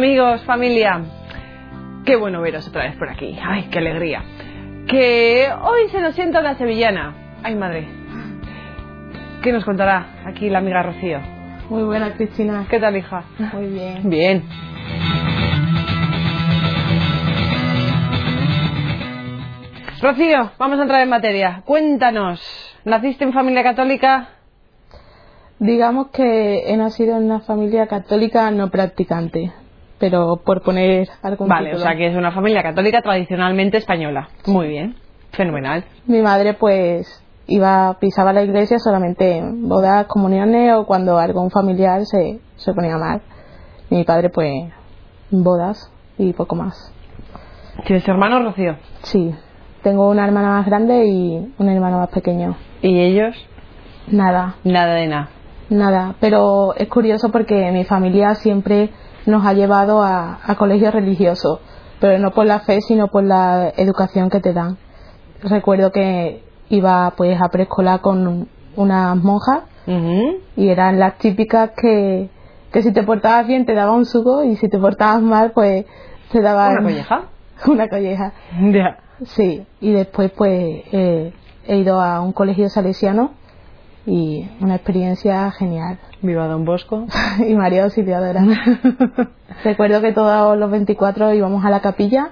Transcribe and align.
Amigos, 0.00 0.42
familia, 0.44 1.02
qué 2.06 2.16
bueno 2.16 2.40
veros 2.40 2.66
otra 2.66 2.84
vez 2.84 2.96
por 2.96 3.10
aquí. 3.10 3.38
Ay, 3.46 3.68
qué 3.70 3.80
alegría. 3.80 4.24
Que 4.88 5.50
hoy 5.62 5.90
se 5.90 6.00
nos 6.00 6.14
sienta 6.14 6.40
la 6.40 6.56
sevillana. 6.56 7.36
Ay, 7.42 7.54
madre. 7.54 7.86
¿Qué 9.42 9.52
nos 9.52 9.62
contará 9.62 10.22
aquí 10.24 10.48
la 10.48 10.60
amiga 10.60 10.82
Rocío? 10.82 11.20
Muy 11.68 11.82
buena, 11.82 12.14
Cristina. 12.14 12.66
¿Qué 12.70 12.80
tal, 12.80 12.96
hija? 12.96 13.24
Muy 13.52 13.66
bien. 13.66 14.08
Bien. 14.08 14.44
Rocío, 20.00 20.52
vamos 20.58 20.78
a 20.78 20.82
entrar 20.82 21.02
en 21.02 21.10
materia. 21.10 21.62
Cuéntanos, 21.66 22.40
¿naciste 22.86 23.24
en 23.24 23.34
familia 23.34 23.62
católica? 23.62 24.28
Digamos 25.58 26.08
que 26.08 26.72
he 26.72 26.76
nacido 26.78 27.18
en 27.18 27.24
una 27.24 27.40
familia 27.40 27.86
católica 27.86 28.50
no 28.50 28.70
practicante, 28.70 29.52
pero 30.00 30.40
por 30.44 30.62
poner 30.62 31.08
algún 31.22 31.46
Vale, 31.46 31.74
o 31.74 31.78
sea 31.78 31.94
que 31.94 32.08
es 32.08 32.16
una 32.16 32.32
familia 32.32 32.62
católica 32.62 33.02
tradicionalmente 33.02 33.76
española. 33.76 34.30
Muy 34.46 34.66
bien, 34.66 34.96
fenomenal. 35.32 35.84
Mi 36.06 36.22
madre 36.22 36.54
pues 36.54 37.22
iba, 37.46 37.96
pisaba 38.00 38.32
la 38.32 38.42
iglesia 38.42 38.78
solamente 38.78 39.36
en 39.36 39.68
bodas, 39.68 40.06
comuniones 40.06 40.74
o 40.74 40.86
cuando 40.86 41.18
algún 41.18 41.50
familiar 41.50 42.04
se, 42.06 42.40
se 42.56 42.72
ponía 42.72 42.96
mal. 42.96 43.20
Y 43.90 43.96
mi 43.96 44.04
padre 44.04 44.30
pues 44.30 44.72
bodas 45.30 45.92
y 46.16 46.32
poco 46.32 46.56
más. 46.56 46.92
¿Tienes 47.86 48.08
hermanos, 48.08 48.44
Rocío? 48.44 48.76
Sí, 49.02 49.34
tengo 49.82 50.08
una 50.08 50.24
hermana 50.24 50.48
más 50.48 50.66
grande 50.66 51.06
y 51.06 51.54
un 51.58 51.68
hermano 51.68 51.98
más 51.98 52.08
pequeño. 52.08 52.56
¿Y 52.82 53.00
ellos? 53.00 53.36
Nada, 54.08 54.56
Nada 54.64 54.94
de 54.94 55.06
nada. 55.06 55.28
Nada, 55.68 56.14
pero 56.18 56.74
es 56.74 56.88
curioso 56.88 57.30
porque 57.30 57.70
mi 57.70 57.84
familia 57.84 58.34
siempre 58.34 58.90
nos 59.26 59.44
ha 59.46 59.52
llevado 59.52 60.02
a, 60.02 60.40
a 60.44 60.54
colegios 60.56 60.92
religiosos, 60.94 61.60
pero 62.00 62.18
no 62.18 62.32
por 62.32 62.46
la 62.46 62.60
fe, 62.60 62.80
sino 62.80 63.08
por 63.08 63.24
la 63.24 63.72
educación 63.76 64.30
que 64.30 64.40
te 64.40 64.52
dan. 64.52 64.78
Recuerdo 65.42 65.90
que 65.92 66.42
iba 66.70 67.12
pues 67.16 67.40
a 67.40 67.48
preescolar 67.48 68.00
con 68.00 68.48
unas 68.76 69.16
monjas 69.16 69.64
y 70.56 70.68
eran 70.68 71.00
las 71.00 71.18
típicas 71.18 71.70
que, 71.76 72.28
que 72.72 72.82
si 72.82 72.92
te 72.92 73.02
portabas 73.02 73.46
bien 73.46 73.66
te 73.66 73.74
daban 73.74 73.96
un 73.96 74.06
suco 74.06 74.44
y 74.44 74.54
si 74.56 74.68
te 74.68 74.78
portabas 74.78 75.20
mal 75.20 75.50
pues 75.50 75.84
te 76.30 76.40
daban 76.40 76.72
¿Una 76.74 76.82
colleja? 76.82 77.22
una 77.66 77.88
colleja. 77.88 78.32
Ya. 78.70 78.98
Sí, 79.24 79.66
y 79.80 79.92
después 79.92 80.30
pues 80.30 80.84
eh, 80.92 81.32
he 81.66 81.76
ido 81.76 82.00
a 82.00 82.20
un 82.20 82.32
colegio 82.32 82.68
salesiano 82.68 83.32
y 84.06 84.48
una 84.60 84.76
experiencia 84.76 85.50
genial. 85.52 85.98
Viva 86.22 86.46
Don 86.46 86.64
Bosco. 86.64 87.06
y 87.46 87.54
María 87.54 87.84
Auxiliadora. 87.84 88.42
Recuerdo 89.64 90.00
que 90.00 90.12
todos 90.12 90.56
los 90.58 90.70
24 90.70 91.34
íbamos 91.34 91.64
a 91.64 91.70
la 91.70 91.80
capilla 91.80 92.30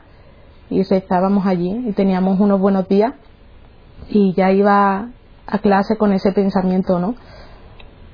y 0.70 0.82
rezábamos 0.82 1.46
allí 1.46 1.84
y 1.88 1.92
teníamos 1.92 2.40
unos 2.40 2.60
buenos 2.60 2.88
días 2.88 3.14
y 4.08 4.34
ya 4.34 4.50
iba 4.52 5.08
a 5.46 5.58
clase 5.58 5.96
con 5.96 6.12
ese 6.12 6.32
pensamiento, 6.32 6.98
¿no? 6.98 7.14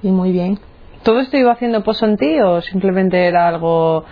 Y 0.03 0.11
muy 0.11 0.33
bien. 0.33 0.59
¿Todo 1.03 1.21
esto 1.21 1.37
iba 1.37 1.53
haciendo 1.53 1.83
pozo 1.83 2.07
en 2.07 2.17
ti 2.17 2.41
o 2.41 2.61
simplemente 2.61 3.27
era 3.27 3.49
algo 3.49 4.05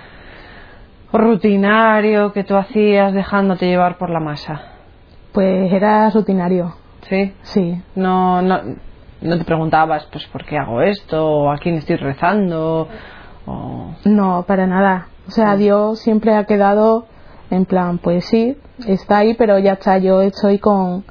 rutinario 1.12 2.32
que 2.32 2.44
tú 2.44 2.56
hacías 2.56 3.12
dejándote 3.12 3.66
llevar 3.66 3.98
por 3.98 4.10
la 4.10 4.20
masa? 4.20 4.62
Pues 5.32 5.72
era 5.72 6.10
rutinario, 6.10 6.74
¿Sí? 7.08 7.32
sí. 7.42 7.82
No, 7.94 8.42
no, 8.42 8.60
no 9.22 9.38
te 9.38 9.44
preguntabas, 9.44 10.06
pues, 10.10 10.26
¿por 10.26 10.44
qué 10.44 10.58
hago 10.58 10.82
esto? 10.82 11.26
¿O 11.26 11.50
a 11.50 11.58
quién 11.58 11.76
estoy 11.76 11.96
rezando? 11.96 12.88
O... 13.46 13.94
No, 14.04 14.44
para 14.46 14.66
nada. 14.66 15.08
O 15.26 15.30
sea, 15.30 15.56
Dios 15.56 16.00
siempre 16.00 16.34
ha 16.34 16.44
quedado 16.44 17.06
en 17.50 17.64
plan, 17.64 17.98
pues 17.98 18.24
sí, 18.24 18.56
está 18.86 19.18
ahí, 19.18 19.34
pero 19.34 19.58
ya 19.58 19.74
está, 19.74 19.98
yo 19.98 20.22
estoy 20.22 20.58
con, 20.58 21.04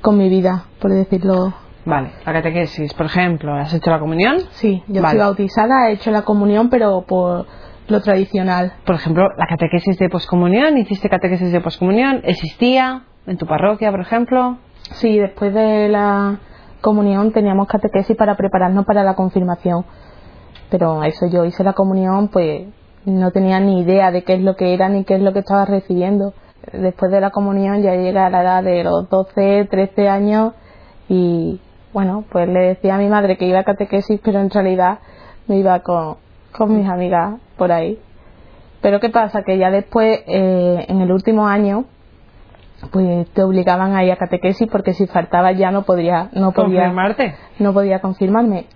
con 0.00 0.16
mi 0.16 0.28
vida, 0.28 0.64
por 0.80 0.90
decirlo. 0.90 1.52
Vale, 1.84 2.12
la 2.24 2.32
catequesis, 2.32 2.94
por 2.94 3.06
ejemplo, 3.06 3.54
¿has 3.54 3.72
hecho 3.74 3.90
la 3.90 3.98
comunión? 3.98 4.38
Sí, 4.52 4.82
yo 4.88 5.02
Vale. 5.02 5.12
soy 5.12 5.18
bautizada, 5.18 5.90
he 5.90 5.92
hecho 5.92 6.10
la 6.10 6.22
comunión, 6.22 6.70
pero 6.70 7.02
por 7.02 7.46
lo 7.88 8.00
tradicional. 8.00 8.72
Por 8.86 8.94
ejemplo, 8.94 9.28
la 9.36 9.46
catequesis 9.46 9.98
de 9.98 10.08
poscomunión, 10.08 10.78
¿hiciste 10.78 11.10
catequesis 11.10 11.52
de 11.52 11.60
poscomunión? 11.60 12.22
¿Existía 12.24 13.02
en 13.26 13.36
tu 13.36 13.46
parroquia, 13.46 13.90
por 13.90 14.00
ejemplo? 14.00 14.56
Sí, 14.92 15.18
después 15.18 15.52
de 15.52 15.88
la 15.88 16.38
comunión 16.84 17.32
teníamos 17.32 17.66
catequesis 17.66 18.14
para 18.16 18.36
prepararnos 18.36 18.84
para 18.84 19.02
la 19.02 19.14
confirmación. 19.14 19.84
Pero 20.70 21.02
eso 21.02 21.26
yo 21.26 21.44
hice 21.44 21.64
la 21.64 21.72
comunión, 21.72 22.28
pues 22.28 22.68
no 23.06 23.30
tenía 23.30 23.58
ni 23.58 23.80
idea 23.80 24.10
de 24.10 24.22
qué 24.22 24.34
es 24.34 24.42
lo 24.42 24.54
que 24.54 24.74
era 24.74 24.88
ni 24.88 25.04
qué 25.04 25.14
es 25.14 25.22
lo 25.22 25.32
que 25.32 25.40
estaba 25.40 25.64
recibiendo. 25.64 26.34
Después 26.72 27.10
de 27.10 27.20
la 27.20 27.30
comunión 27.30 27.82
ya 27.82 27.94
llegué 27.94 28.18
a 28.18 28.30
la 28.30 28.42
edad 28.42 28.62
de 28.62 28.84
los 28.84 29.08
12, 29.08 29.68
13 29.70 30.08
años 30.08 30.52
y 31.08 31.60
bueno, 31.92 32.24
pues 32.30 32.48
le 32.48 32.60
decía 32.60 32.96
a 32.96 32.98
mi 32.98 33.08
madre 33.08 33.38
que 33.38 33.46
iba 33.46 33.60
a 33.60 33.64
catequesis, 33.64 34.20
pero 34.22 34.40
en 34.40 34.50
realidad 34.50 34.98
me 35.46 35.56
iba 35.56 35.80
con, 35.80 36.16
con 36.52 36.76
mis 36.76 36.88
amigas 36.88 37.40
por 37.56 37.72
ahí. 37.72 37.98
Pero 38.82 39.00
¿qué 39.00 39.08
pasa? 39.08 39.42
Que 39.42 39.56
ya 39.56 39.70
después, 39.70 40.20
eh, 40.26 40.84
en 40.88 41.00
el 41.00 41.10
último 41.12 41.46
año, 41.46 41.84
pues 42.90 43.28
te 43.30 43.42
obligaban 43.42 43.94
a 43.96 44.04
ir 44.04 44.12
a 44.12 44.16
catequesis 44.16 44.68
porque 44.70 44.92
si 44.92 45.06
faltaba 45.06 45.52
ya 45.52 45.70
no 45.70 45.82
podría 45.82 46.28
no 46.32 46.52
podía 46.52 46.80
¿Confirmarte? 46.82 47.34
no 47.58 47.72
podía 47.72 48.00
confirmarme 48.00 48.66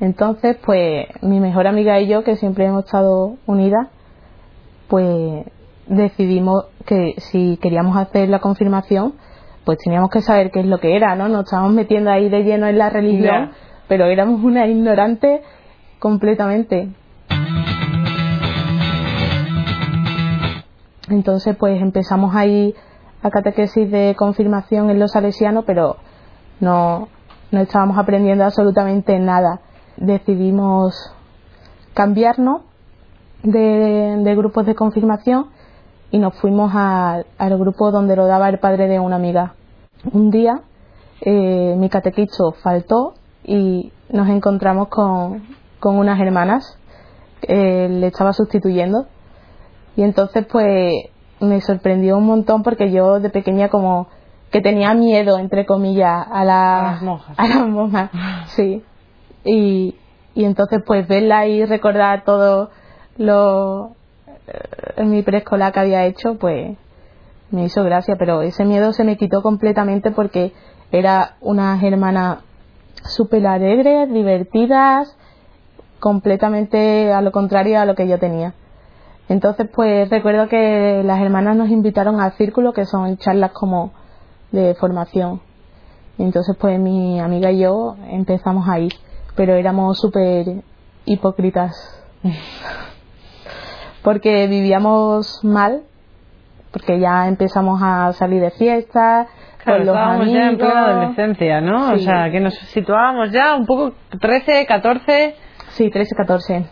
entonces 0.00 0.56
pues 0.64 1.06
mi 1.22 1.40
mejor 1.40 1.66
amiga 1.66 1.98
y 2.00 2.06
yo 2.08 2.24
que 2.24 2.36
siempre 2.36 2.66
hemos 2.66 2.84
estado 2.84 3.36
unidas 3.46 3.88
pues 4.88 5.44
decidimos 5.86 6.66
que 6.86 7.14
si 7.18 7.58
queríamos 7.62 7.96
hacer 7.96 8.28
la 8.28 8.38
confirmación 8.40 9.14
pues 9.64 9.78
teníamos 9.84 10.10
que 10.10 10.20
saber 10.22 10.50
qué 10.50 10.60
es 10.60 10.66
lo 10.66 10.78
que 10.78 10.96
era 10.96 11.14
no 11.16 11.28
nos 11.28 11.44
estábamos 11.44 11.72
metiendo 11.72 12.10
ahí 12.10 12.28
de 12.28 12.42
lleno 12.44 12.66
en 12.68 12.78
la 12.78 12.90
religión 12.90 13.50
Ya. 13.50 13.52
pero 13.88 14.06
éramos 14.06 14.42
una 14.42 14.66
ignorante 14.66 15.42
completamente 15.98 16.88
Entonces, 21.10 21.56
pues 21.56 21.80
empezamos 21.80 22.34
ahí 22.34 22.74
a 23.22 23.30
catequesis 23.30 23.90
de 23.90 24.14
confirmación 24.16 24.90
en 24.90 24.98
los 24.98 25.12
salesianos, 25.12 25.64
pero 25.66 25.96
no, 26.60 27.08
no 27.50 27.60
estábamos 27.60 27.98
aprendiendo 27.98 28.44
absolutamente 28.44 29.18
nada. 29.18 29.60
Decidimos 29.96 30.94
cambiarnos 31.94 32.62
de, 33.42 34.34
grupos 34.36 34.66
de 34.66 34.74
confirmación 34.74 35.46
y 36.10 36.18
nos 36.18 36.34
fuimos 36.40 36.72
al 36.74 37.58
grupo 37.58 37.90
donde 37.90 38.16
lo 38.16 38.26
daba 38.26 38.48
el 38.48 38.58
padre 38.58 38.86
de 38.88 39.00
una 39.00 39.16
amiga. 39.16 39.54
Un 40.12 40.30
día 40.30 40.62
eh, 41.20 41.74
mi 41.76 41.88
catequisto 41.88 42.52
faltó 42.62 43.14
y 43.44 43.92
nos 44.10 44.28
encontramos 44.28 44.88
con, 44.88 45.42
con 45.80 45.98
unas 45.98 46.20
hermanas. 46.20 46.78
eh, 47.42 47.88
le 47.88 48.06
estaba 48.08 48.32
sustituyendo 48.32 49.06
y 49.96 50.02
entonces 50.02 50.46
pues 50.46 51.10
me 51.40 51.60
sorprendió 51.60 52.16
un 52.18 52.26
montón 52.26 52.62
porque 52.62 52.90
yo 52.90 53.20
de 53.20 53.30
pequeña 53.30 53.68
como 53.68 54.08
que 54.50 54.60
tenía 54.60 54.94
miedo, 54.94 55.38
entre 55.38 55.66
comillas, 55.66 56.26
a, 56.30 56.44
la- 56.44 56.78
A 56.80 56.92
las 56.92 57.02
monjas. 57.02 57.38
a 57.38 57.46
las 57.48 57.66
monjas, 57.68 58.10
sí. 58.56 58.82
Y, 59.44 59.94
y 60.34 60.44
entonces 60.44 60.82
pues 60.86 61.06
verla 61.06 61.46
y 61.46 61.64
recordar 61.64 62.24
todo 62.24 62.70
lo 63.18 63.92
eh, 64.46 64.52
en 64.96 65.10
mi 65.10 65.22
preescolar 65.22 65.72
que 65.72 65.80
había 65.80 66.04
hecho, 66.06 66.36
pues 66.38 66.76
me 67.50 67.64
hizo 67.64 67.82
gracia, 67.84 68.16
pero 68.18 68.42
ese 68.42 68.64
miedo 68.64 68.92
se 68.92 69.04
me 69.04 69.16
quitó 69.16 69.42
completamente 69.42 70.10
porque 70.10 70.52
era 70.92 71.36
unas 71.40 71.82
hermanas 71.82 72.38
súper 73.04 73.46
alegres, 73.46 74.10
divertidas, 74.12 75.14
completamente 76.00 77.12
a 77.12 77.20
lo 77.20 77.32
contrario 77.32 77.80
a 77.80 77.84
lo 77.84 77.94
que 77.94 78.06
yo 78.08 78.18
tenía. 78.18 78.54
Entonces, 79.28 79.68
pues 79.74 80.08
recuerdo 80.08 80.48
que 80.48 81.02
las 81.04 81.20
hermanas 81.20 81.56
nos 81.56 81.68
invitaron 81.68 82.20
al 82.20 82.32
círculo, 82.32 82.72
que 82.72 82.86
son 82.86 83.18
charlas 83.18 83.52
como 83.52 83.92
de 84.52 84.74
formación. 84.74 85.40
Entonces, 86.18 86.56
pues 86.58 86.80
mi 86.80 87.20
amiga 87.20 87.50
y 87.52 87.60
yo 87.60 87.96
empezamos 88.10 88.68
ahí, 88.68 88.88
pero 89.36 89.54
éramos 89.54 89.98
súper 90.00 90.62
hipócritas. 91.04 91.72
Porque 94.02 94.46
vivíamos 94.46 95.44
mal, 95.44 95.82
porque 96.70 96.98
ya 97.00 97.26
empezamos 97.28 97.80
a 97.82 98.12
salir 98.12 98.40
de 98.40 98.50
fiestas, 98.52 99.26
Claro, 99.62 99.78
con 99.80 99.86
los 99.86 99.96
estábamos 99.96 100.20
amigos. 100.22 100.38
ya 100.40 100.48
en 100.50 100.56
plena 100.56 100.86
adolescencia, 100.86 101.60
¿no? 101.60 101.92
O 101.94 101.98
sea, 101.98 102.30
que 102.30 102.40
nos 102.40 102.54
situábamos 102.54 103.32
ya 103.32 103.56
un 103.56 103.66
poco 103.66 103.92
13, 104.20 104.66
14. 104.66 105.34
Sí, 105.70 105.90
13, 105.90 106.14
14. 106.14 106.66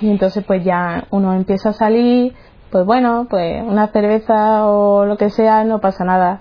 Y 0.00 0.10
entonces 0.10 0.44
pues 0.44 0.64
ya 0.64 1.04
uno 1.10 1.34
empieza 1.34 1.70
a 1.70 1.72
salir, 1.72 2.34
pues 2.70 2.84
bueno, 2.84 3.26
pues 3.30 3.62
una 3.62 3.88
cerveza 3.88 4.66
o 4.66 5.04
lo 5.04 5.16
que 5.16 5.30
sea, 5.30 5.64
no 5.64 5.80
pasa 5.80 6.04
nada. 6.04 6.40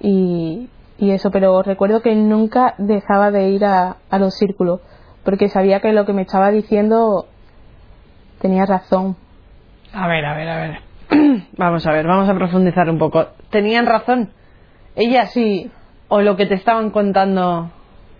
Y, 0.00 0.68
y 0.98 1.10
eso, 1.10 1.30
pero 1.30 1.62
recuerdo 1.62 2.00
que 2.02 2.14
nunca 2.14 2.74
dejaba 2.78 3.30
de 3.30 3.50
ir 3.50 3.64
a, 3.64 3.96
a 4.10 4.18
los 4.18 4.34
círculos, 4.34 4.80
porque 5.24 5.48
sabía 5.48 5.80
que 5.80 5.92
lo 5.92 6.06
que 6.06 6.12
me 6.12 6.22
estaba 6.22 6.50
diciendo 6.50 7.26
tenía 8.40 8.64
razón. 8.64 9.16
A 9.92 10.06
ver, 10.06 10.24
a 10.24 10.34
ver, 10.36 10.48
a 10.48 10.56
ver. 10.56 10.78
vamos 11.56 11.86
a 11.86 11.92
ver, 11.92 12.06
vamos 12.06 12.28
a 12.28 12.34
profundizar 12.34 12.88
un 12.88 12.98
poco. 12.98 13.26
¿Tenían 13.50 13.86
razón? 13.86 14.30
¿Ella 14.94 15.26
sí? 15.26 15.70
¿O 16.08 16.20
lo 16.20 16.36
que 16.36 16.46
te 16.46 16.54
estaban 16.54 16.90
contando 16.90 17.70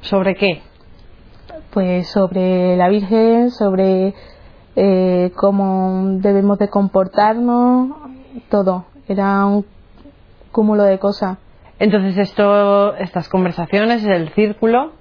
sobre 0.01 0.35
qué? 0.35 0.63
Pues 1.71 2.09
sobre 2.09 2.77
la 2.77 2.89
Virgen, 2.89 3.51
sobre 3.51 4.15
eh, 4.77 5.33
cómo 5.37 6.19
debemos 6.21 6.59
de 6.59 6.69
comportarnos, 6.69 7.91
todo. 8.49 8.87
Era 9.09 9.45
un 9.47 9.67
cúmulo 10.53 10.85
de 10.85 10.99
cosas. 10.99 11.39
Entonces 11.79 12.17
esto, 12.19 12.95
estas 12.97 13.29
conversaciones, 13.29 14.05
el 14.05 14.31
círculo, 14.35 14.93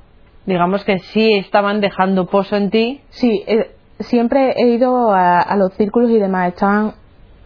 digamos 0.46 0.84
que 0.84 1.00
sí 1.00 1.34
estaban 1.34 1.81
dejando 1.81 2.28
pozo 2.28 2.56
en 2.56 2.70
ti. 2.70 3.02
Sí, 3.10 3.44
eh, 3.48 3.75
siempre 4.00 4.54
he 4.58 4.70
ido 4.70 5.12
a, 5.12 5.56
los 5.58 5.74
círculos 5.74 6.10
y 6.12 6.20
demás, 6.20 6.50
estaban 6.50 6.94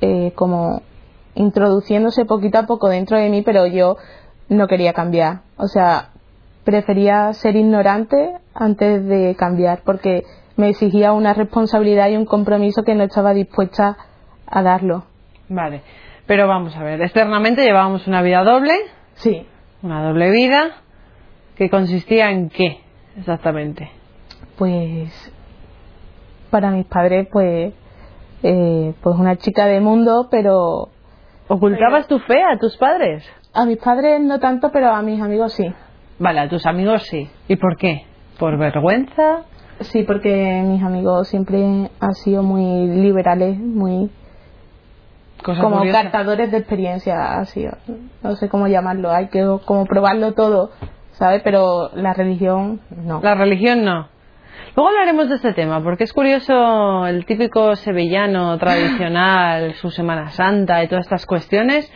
eh, 0.02 0.34
como 0.36 0.82
introduciéndose 1.36 2.26
poquito 2.26 2.60
a 2.60 2.66
poco 2.66 2.90
dentro 2.90 3.18
de 3.18 3.30
mí, 3.30 3.42
pero 3.42 3.66
yo 3.68 3.98
no 4.50 4.68
quería 4.68 4.94
cambiar. 4.94 5.42
O 5.58 5.68
sea, 5.68 6.11
prefería 6.64 7.34
ser 7.34 7.56
ignorante 7.56 8.34
antes 8.54 9.06
de 9.06 9.36
cambiar, 9.38 9.82
porque 9.84 10.24
me 10.58 10.70
exigía 10.70 11.14
una 11.14 11.34
responsabilidad 11.34 12.10
y 12.10 12.18
un 12.18 12.26
compromiso 12.26 12.84
que 12.84 12.96
no 12.96 13.04
estaba 13.04 13.34
dispuesta 13.34 13.98
a 14.46 14.62
darlo. 14.62 15.06
Vale, 15.50 15.82
pero 16.28 16.48
vamos 16.48 16.76
a 16.76 16.84
ver, 16.84 17.02
externamente 17.02 17.64
llevábamos 17.64 18.08
una 18.08 18.22
vida 18.22 18.44
doble. 18.44 18.74
Sí. 19.16 19.48
Una 19.82 20.04
doble 20.04 20.32
vida 20.32 20.78
que 21.56 21.70
consistía 21.70 22.32
en 22.32 22.50
qué 22.50 22.80
exactamente. 23.18 23.90
Pues 24.58 25.12
para 26.50 26.72
mis 26.72 26.86
padres, 26.86 27.28
pues, 27.32 27.74
eh, 28.44 28.94
pues 29.02 29.16
una 29.18 29.38
chica 29.38 29.66
de 29.66 29.80
mundo, 29.80 30.28
pero 30.30 30.90
¿Ocultabas 31.52 32.08
tu 32.08 32.18
fe 32.20 32.42
a 32.42 32.58
tus 32.58 32.78
padres? 32.78 33.26
A 33.54 33.66
mis 33.66 33.78
padres 33.78 34.22
no 34.22 34.40
tanto, 34.40 34.72
pero 34.72 34.90
a 34.94 35.02
mis 35.02 35.22
amigos 35.22 35.52
sí. 35.52 35.66
Vale, 36.22 36.42
a 36.42 36.48
tus 36.48 36.68
amigos 36.68 37.02
sí. 37.08 37.28
¿Y 37.48 37.56
por 37.56 37.78
qué? 37.78 38.06
¿Por 38.38 38.56
vergüenza? 38.56 39.40
Sí, 39.80 40.04
porque 40.04 40.62
mis 40.64 40.84
amigos 40.84 41.28
siempre 41.28 41.90
han 42.00 42.14
sido 42.14 42.44
muy 42.44 42.88
liberales, 42.88 43.58
muy 43.58 44.12
como 45.44 45.82
captadores 45.92 46.52
de 46.52 46.60
experiencia, 46.60 47.40
así, 47.40 47.66
no 48.22 48.36
sé 48.36 48.50
cómo 48.50 48.68
llamarlo, 48.68 49.10
hay 49.10 49.30
que 49.30 49.44
como 49.66 49.88
probarlo 49.88 50.34
todo, 50.34 50.70
¿sabes? 51.14 51.42
Pero 51.44 51.90
la 51.96 52.14
religión 52.14 52.82
no. 52.96 53.20
La 53.24 53.34
religión 53.34 53.84
no. 53.84 54.08
Luego 54.76 54.90
hablaremos 54.90 55.28
de 55.28 55.36
este 55.38 55.54
tema, 55.54 55.82
porque 55.82 56.04
es 56.04 56.14
curioso 56.14 57.08
el 57.08 57.26
típico 57.26 57.76
sevillano 57.76 58.60
tradicional, 58.60 59.74
su 59.74 59.90
Semana 59.90 60.30
Santa 60.30 60.84
y 60.84 60.88
todas 60.88 61.06
estas 61.06 61.26
cuestiones. 61.26 61.92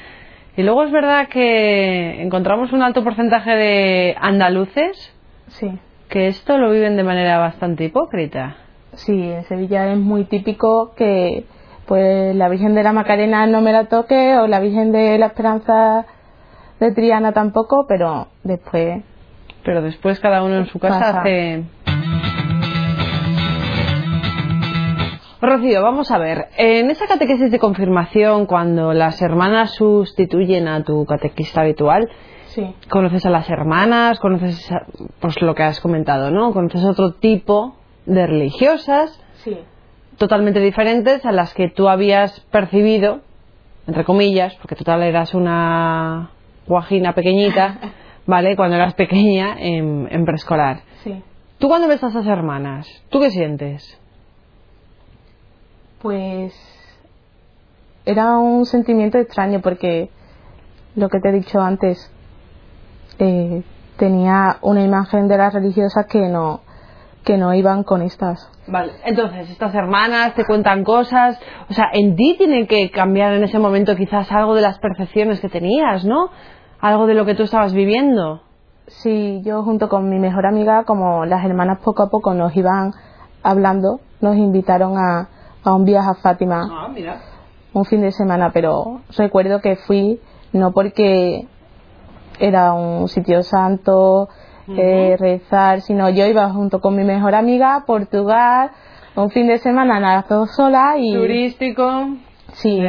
Y 0.57 0.63
luego 0.63 0.83
es 0.83 0.91
verdad 0.91 1.27
que 1.27 2.21
encontramos 2.21 2.71
un 2.71 2.81
alto 2.81 3.03
porcentaje 3.03 3.51
de 3.51 4.15
andaluces 4.19 5.13
sí. 5.47 5.79
que 6.09 6.27
esto 6.27 6.57
lo 6.57 6.71
viven 6.71 6.95
de 6.95 7.03
manera 7.03 7.37
bastante 7.37 7.83
hipócrita. 7.83 8.55
Sí, 8.93 9.31
en 9.31 9.43
Sevilla 9.43 9.91
es 9.91 9.97
muy 9.97 10.23
típico 10.25 10.93
que 10.95 11.45
pues 11.85 12.35
la 12.35 12.49
Virgen 12.49 12.73
de 12.73 12.83
la 12.83 12.93
Macarena 12.93 13.45
no 13.47 13.61
me 13.61 13.73
la 13.73 13.85
toque 13.85 14.37
o 14.37 14.47
la 14.47 14.59
Virgen 14.59 14.91
de 14.91 15.17
la 15.17 15.27
Esperanza 15.27 16.05
de 16.79 16.91
Triana 16.93 17.33
tampoco, 17.33 17.85
pero 17.87 18.27
después... 18.43 19.03
Pero 19.63 19.81
después 19.81 20.19
cada 20.19 20.43
uno 20.43 20.57
en 20.57 20.67
su 20.67 20.79
casa 20.79 21.21
hace 21.21 21.63
Rocío, 25.45 25.81
vamos 25.81 26.11
a 26.11 26.17
ver. 26.17 26.47
En 26.57 26.89
esa 26.89 27.07
catequesis 27.07 27.51
de 27.51 27.59
confirmación, 27.59 28.45
cuando 28.45 28.93
las 28.93 29.21
hermanas 29.21 29.73
sustituyen 29.75 30.67
a 30.67 30.83
tu 30.83 31.05
catequista 31.05 31.61
habitual, 31.61 32.09
conoces 32.89 33.25
a 33.25 33.29
las 33.29 33.49
hermanas, 33.49 34.19
conoces 34.19 34.69
pues 35.19 35.41
lo 35.41 35.55
que 35.55 35.63
has 35.63 35.79
comentado, 35.79 36.31
¿no? 36.31 36.53
Conoces 36.53 36.83
otro 36.85 37.13
tipo 37.13 37.75
de 38.05 38.27
religiosas, 38.27 39.21
totalmente 40.17 40.59
diferentes 40.59 41.25
a 41.25 41.31
las 41.31 41.53
que 41.53 41.69
tú 41.69 41.89
habías 41.89 42.39
percibido, 42.51 43.21
entre 43.87 44.05
comillas, 44.05 44.55
porque 44.55 44.75
total 44.75 45.03
eras 45.03 45.33
una 45.33 46.31
guajina 46.67 47.13
pequeñita, 47.13 47.79
¿vale? 48.25 48.55
Cuando 48.55 48.77
eras 48.77 48.93
pequeña 48.93 49.55
en, 49.59 50.07
en 50.09 50.25
preescolar. 50.25 50.81
Sí. 51.03 51.21
¿Tú 51.57 51.67
cuando 51.67 51.87
ves 51.87 52.03
a 52.03 52.07
esas 52.07 52.25
hermanas, 52.25 52.87
tú 53.09 53.19
qué 53.19 53.29
sientes? 53.29 53.99
Pues 56.05 56.53
era 58.05 58.37
un 58.37 58.67
sentimiento 58.67 59.17
extraño 59.17 59.59
porque 59.61 60.11
lo 60.95 61.09
que 61.09 61.19
te 61.19 61.29
he 61.29 61.31
dicho 61.31 61.59
antes 61.59 62.11
eh, 63.17 63.63
tenía 63.97 64.57
una 64.61 64.83
imagen 64.83 65.27
de 65.27 65.35
las 65.39 65.51
religiosas 65.51 66.05
que 66.05 66.29
no 66.29 66.59
que 67.23 67.39
no 67.39 67.55
iban 67.55 67.83
con 67.83 68.03
estas. 68.03 68.51
Vale, 68.67 68.91
entonces 69.03 69.49
estas 69.49 69.73
hermanas 69.73 70.35
te 70.35 70.45
cuentan 70.45 70.83
cosas, 70.83 71.39
o 71.71 71.73
sea, 71.73 71.85
en 71.91 72.15
ti 72.15 72.35
tiene 72.37 72.67
que 72.67 72.91
cambiar 72.91 73.33
en 73.33 73.43
ese 73.43 73.57
momento 73.57 73.95
quizás 73.95 74.31
algo 74.31 74.53
de 74.53 74.61
las 74.61 74.77
percepciones 74.77 75.39
que 75.39 75.49
tenías, 75.49 76.05
¿no? 76.05 76.29
Algo 76.81 77.07
de 77.07 77.15
lo 77.15 77.25
que 77.25 77.33
tú 77.33 77.41
estabas 77.41 77.73
viviendo. 77.73 78.43
Sí, 78.85 79.41
yo 79.43 79.63
junto 79.63 79.89
con 79.89 80.07
mi 80.07 80.19
mejor 80.19 80.45
amiga, 80.45 80.83
como 80.83 81.25
las 81.25 81.43
hermanas 81.43 81.79
poco 81.83 82.03
a 82.03 82.11
poco 82.11 82.35
nos 82.35 82.55
iban 82.55 82.91
hablando, 83.41 84.01
nos 84.21 84.37
invitaron 84.37 84.99
a, 84.99 85.29
a 85.65 85.73
un 85.73 85.85
viaje 85.85 86.09
a 86.09 86.15
Fátima. 86.15 86.67
Ah, 86.71 86.93
un 87.73 87.85
fin 87.85 88.01
de 88.01 88.11
semana, 88.11 88.51
pero 88.53 89.01
recuerdo 89.17 89.59
que 89.59 89.75
fui 89.75 90.19
no 90.53 90.71
porque 90.71 91.47
era 92.39 92.73
un 92.73 93.07
sitio 93.09 93.43
santo, 93.43 94.29
eh, 94.67 95.15
rezar, 95.19 95.81
sino 95.81 96.09
yo 96.09 96.25
iba 96.25 96.49
junto 96.49 96.79
con 96.79 96.95
mi 96.95 97.03
mejor 97.03 97.35
amiga 97.35 97.75
a 97.75 97.85
Portugal, 97.85 98.71
un 99.15 99.29
fin 99.29 99.47
de 99.47 99.57
semana 99.57 99.99
nada, 99.99 100.23
todo 100.23 100.47
sola 100.47 100.95
y... 100.97 101.13
Turístico. 101.13 101.83
Sí. 102.53 102.81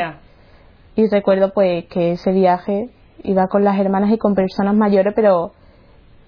Y 0.95 1.09
recuerdo 1.09 1.53
pues 1.53 1.87
que 1.87 2.13
ese 2.13 2.33
viaje 2.33 2.91
iba 3.25 3.49
con 3.49 3.65
las 3.65 3.79
hermanas 3.79 4.11
y 4.13 4.19
con 4.19 4.35
personas 4.35 4.75
mayores, 4.75 5.13
pero 5.15 5.53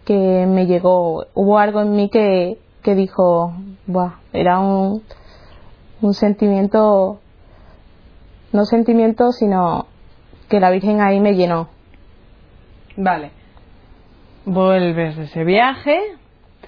que 0.05 0.47
me 0.47 0.67
llegó, 0.67 1.25
hubo 1.35 1.59
algo 1.59 1.81
en 1.81 1.93
mí 1.93 2.09
que, 2.11 2.59
que 2.83 2.95
dijo, 2.95 3.53
Buah, 3.87 4.15
era 4.33 4.59
un, 4.59 5.03
un 6.01 6.15
sentimiento, 6.15 7.21
no 8.53 8.65
sentimiento, 8.65 9.33
sino 9.33 9.87
que 10.49 10.61
la 10.61 10.71
Virgen 10.71 11.01
ahí 11.01 11.21
me 11.21 11.35
llenó. 11.35 11.69
Vale. 12.97 13.31
Vuelves 14.45 15.17
de 15.17 15.25
ese 15.25 15.45
viaje. 15.45 15.99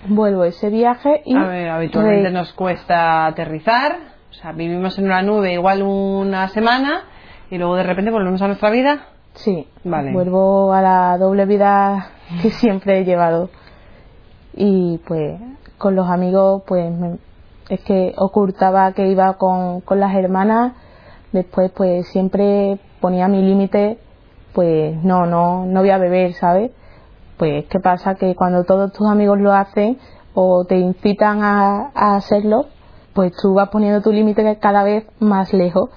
Vuelvo 0.06 0.44
ese 0.44 0.70
viaje 0.70 1.22
y... 1.24 1.36
A 1.36 1.46
ver, 1.46 1.68
habitualmente 1.68 2.30
nos 2.30 2.52
cuesta 2.52 3.26
aterrizar. 3.26 3.98
O 4.30 4.32
sea, 4.34 4.52
vivimos 4.52 4.98
en 4.98 5.06
una 5.06 5.22
nube 5.22 5.52
igual 5.52 5.82
una 5.82 6.48
semana 6.48 7.04
y 7.50 7.58
luego 7.58 7.76
de 7.76 7.82
repente 7.82 8.10
volvemos 8.10 8.40
a 8.42 8.46
nuestra 8.46 8.70
vida. 8.70 9.08
Sí. 9.34 9.66
Vale. 9.84 10.12
Vuelvo 10.12 10.72
a 10.72 10.82
la 10.82 11.18
doble 11.18 11.46
vida 11.46 12.10
que 12.42 12.50
siempre 12.50 13.00
he 13.00 13.04
llevado. 13.04 13.50
Y 14.54 14.98
pues 15.06 15.40
con 15.78 15.96
los 15.96 16.08
amigos 16.08 16.62
pues 16.66 16.90
me, 16.92 17.18
es 17.70 17.80
que 17.80 18.12
ocultaba 18.16 18.92
que 18.92 19.08
iba 19.08 19.34
con, 19.34 19.80
con 19.80 20.00
las 20.00 20.14
hermanas, 20.14 20.72
después 21.32 21.70
pues 21.70 22.08
siempre 22.08 22.78
ponía 23.00 23.28
mi 23.28 23.42
límite, 23.42 23.98
pues 24.52 25.02
no, 25.04 25.26
no, 25.26 25.64
no 25.66 25.80
voy 25.80 25.90
a 25.90 25.98
beber, 25.98 26.34
¿sabes? 26.34 26.72
Pues 27.38 27.64
qué 27.66 27.78
pasa 27.80 28.16
que 28.16 28.34
cuando 28.34 28.64
todos 28.64 28.92
tus 28.92 29.08
amigos 29.08 29.38
lo 29.38 29.52
hacen 29.52 29.98
o 30.34 30.64
te 30.64 30.78
incitan 30.78 31.42
a, 31.42 31.90
a 31.94 32.16
hacerlo, 32.16 32.66
pues 33.14 33.32
tú 33.40 33.54
vas 33.54 33.68
poniendo 33.68 34.02
tu 34.02 34.12
límite 34.12 34.58
cada 34.58 34.82
vez 34.82 35.06
más 35.20 35.52
lejos. 35.52 35.90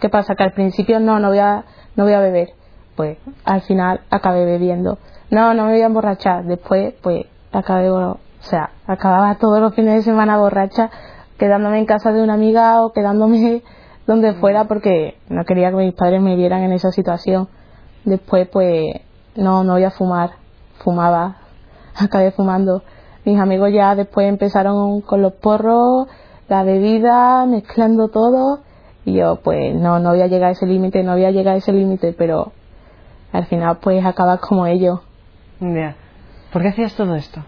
¿Qué 0.00 0.10
pasa? 0.10 0.34
Que 0.34 0.44
al 0.44 0.52
principio 0.52 1.00
no, 1.00 1.18
no 1.18 1.28
voy 1.28 1.38
a, 1.38 1.64
no 1.96 2.04
voy 2.04 2.12
a 2.12 2.20
beber. 2.20 2.50
Pues 2.96 3.18
al 3.44 3.62
final 3.62 4.02
acabé 4.10 4.44
bebiendo. 4.44 4.98
No, 5.30 5.54
no 5.54 5.64
me 5.64 5.72
voy 5.72 5.82
a 5.82 5.86
emborrachar. 5.86 6.44
Después, 6.44 6.94
pues 7.02 7.26
acabé 7.52 7.90
o 8.40 8.44
sea, 8.44 8.70
acababa 8.86 9.36
todos 9.36 9.60
los 9.60 9.74
fines 9.74 9.94
de 9.96 10.02
semana 10.02 10.38
borracha, 10.38 10.90
quedándome 11.38 11.78
en 11.78 11.86
casa 11.86 12.12
de 12.12 12.22
una 12.22 12.34
amiga 12.34 12.82
o 12.82 12.92
quedándome 12.92 13.62
donde 14.06 14.34
fuera 14.34 14.64
porque 14.64 15.18
no 15.28 15.44
quería 15.44 15.70
que 15.70 15.76
mis 15.76 15.94
padres 15.94 16.22
me 16.22 16.36
vieran 16.36 16.62
en 16.62 16.72
esa 16.72 16.90
situación. 16.90 17.48
Después, 18.04 18.48
pues, 18.48 19.00
no, 19.36 19.64
no 19.64 19.74
voy 19.74 19.84
a 19.84 19.90
fumar. 19.90 20.30
Fumaba, 20.78 21.36
acabé 21.96 22.30
fumando. 22.30 22.82
Mis 23.24 23.38
amigos 23.38 23.70
ya 23.72 23.94
después 23.94 24.28
empezaron 24.28 25.02
con 25.02 25.20
los 25.20 25.34
porros, 25.34 26.08
la 26.48 26.62
bebida, 26.62 27.44
mezclando 27.44 28.08
todo. 28.08 28.60
Y 29.04 29.14
yo, 29.14 29.36
pues, 29.42 29.74
no, 29.74 29.98
no 29.98 30.10
voy 30.10 30.22
a 30.22 30.26
llegar 30.26 30.50
a 30.50 30.52
ese 30.52 30.66
límite, 30.66 31.02
no 31.02 31.12
voy 31.12 31.24
a 31.24 31.30
llegar 31.30 31.54
a 31.54 31.58
ese 31.58 31.72
límite, 31.72 32.14
pero 32.16 32.52
al 33.32 33.46
final, 33.46 33.78
pues, 33.82 34.04
acabas 34.04 34.40
como 34.40 34.66
ellos. 34.66 35.00
Ya. 35.60 35.96
¿Por 36.52 36.62
qué 36.62 36.68
hacías 36.68 36.94
todo 36.94 37.14
esto? 37.14 37.42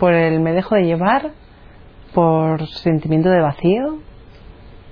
Por 0.00 0.14
el 0.14 0.40
me 0.40 0.52
dejo 0.52 0.74
de 0.74 0.84
llevar, 0.84 1.30
por 2.14 2.66
sentimiento 2.66 3.28
de 3.28 3.40
vacío. 3.40 3.98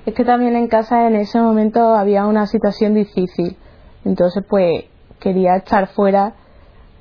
Es 0.05 0.15
que 0.15 0.25
también 0.25 0.55
en 0.55 0.69
casa 0.69 1.09
en 1.09 1.17
ese 1.17 1.41
momento 1.41 1.95
había 1.95 2.27
una 2.27 2.47
situación 2.47 2.95
difícil. 2.95 3.57
Entonces, 4.05 4.45
pues 4.49 4.85
quería 5.19 5.57
estar 5.57 5.89
fuera 5.89 6.35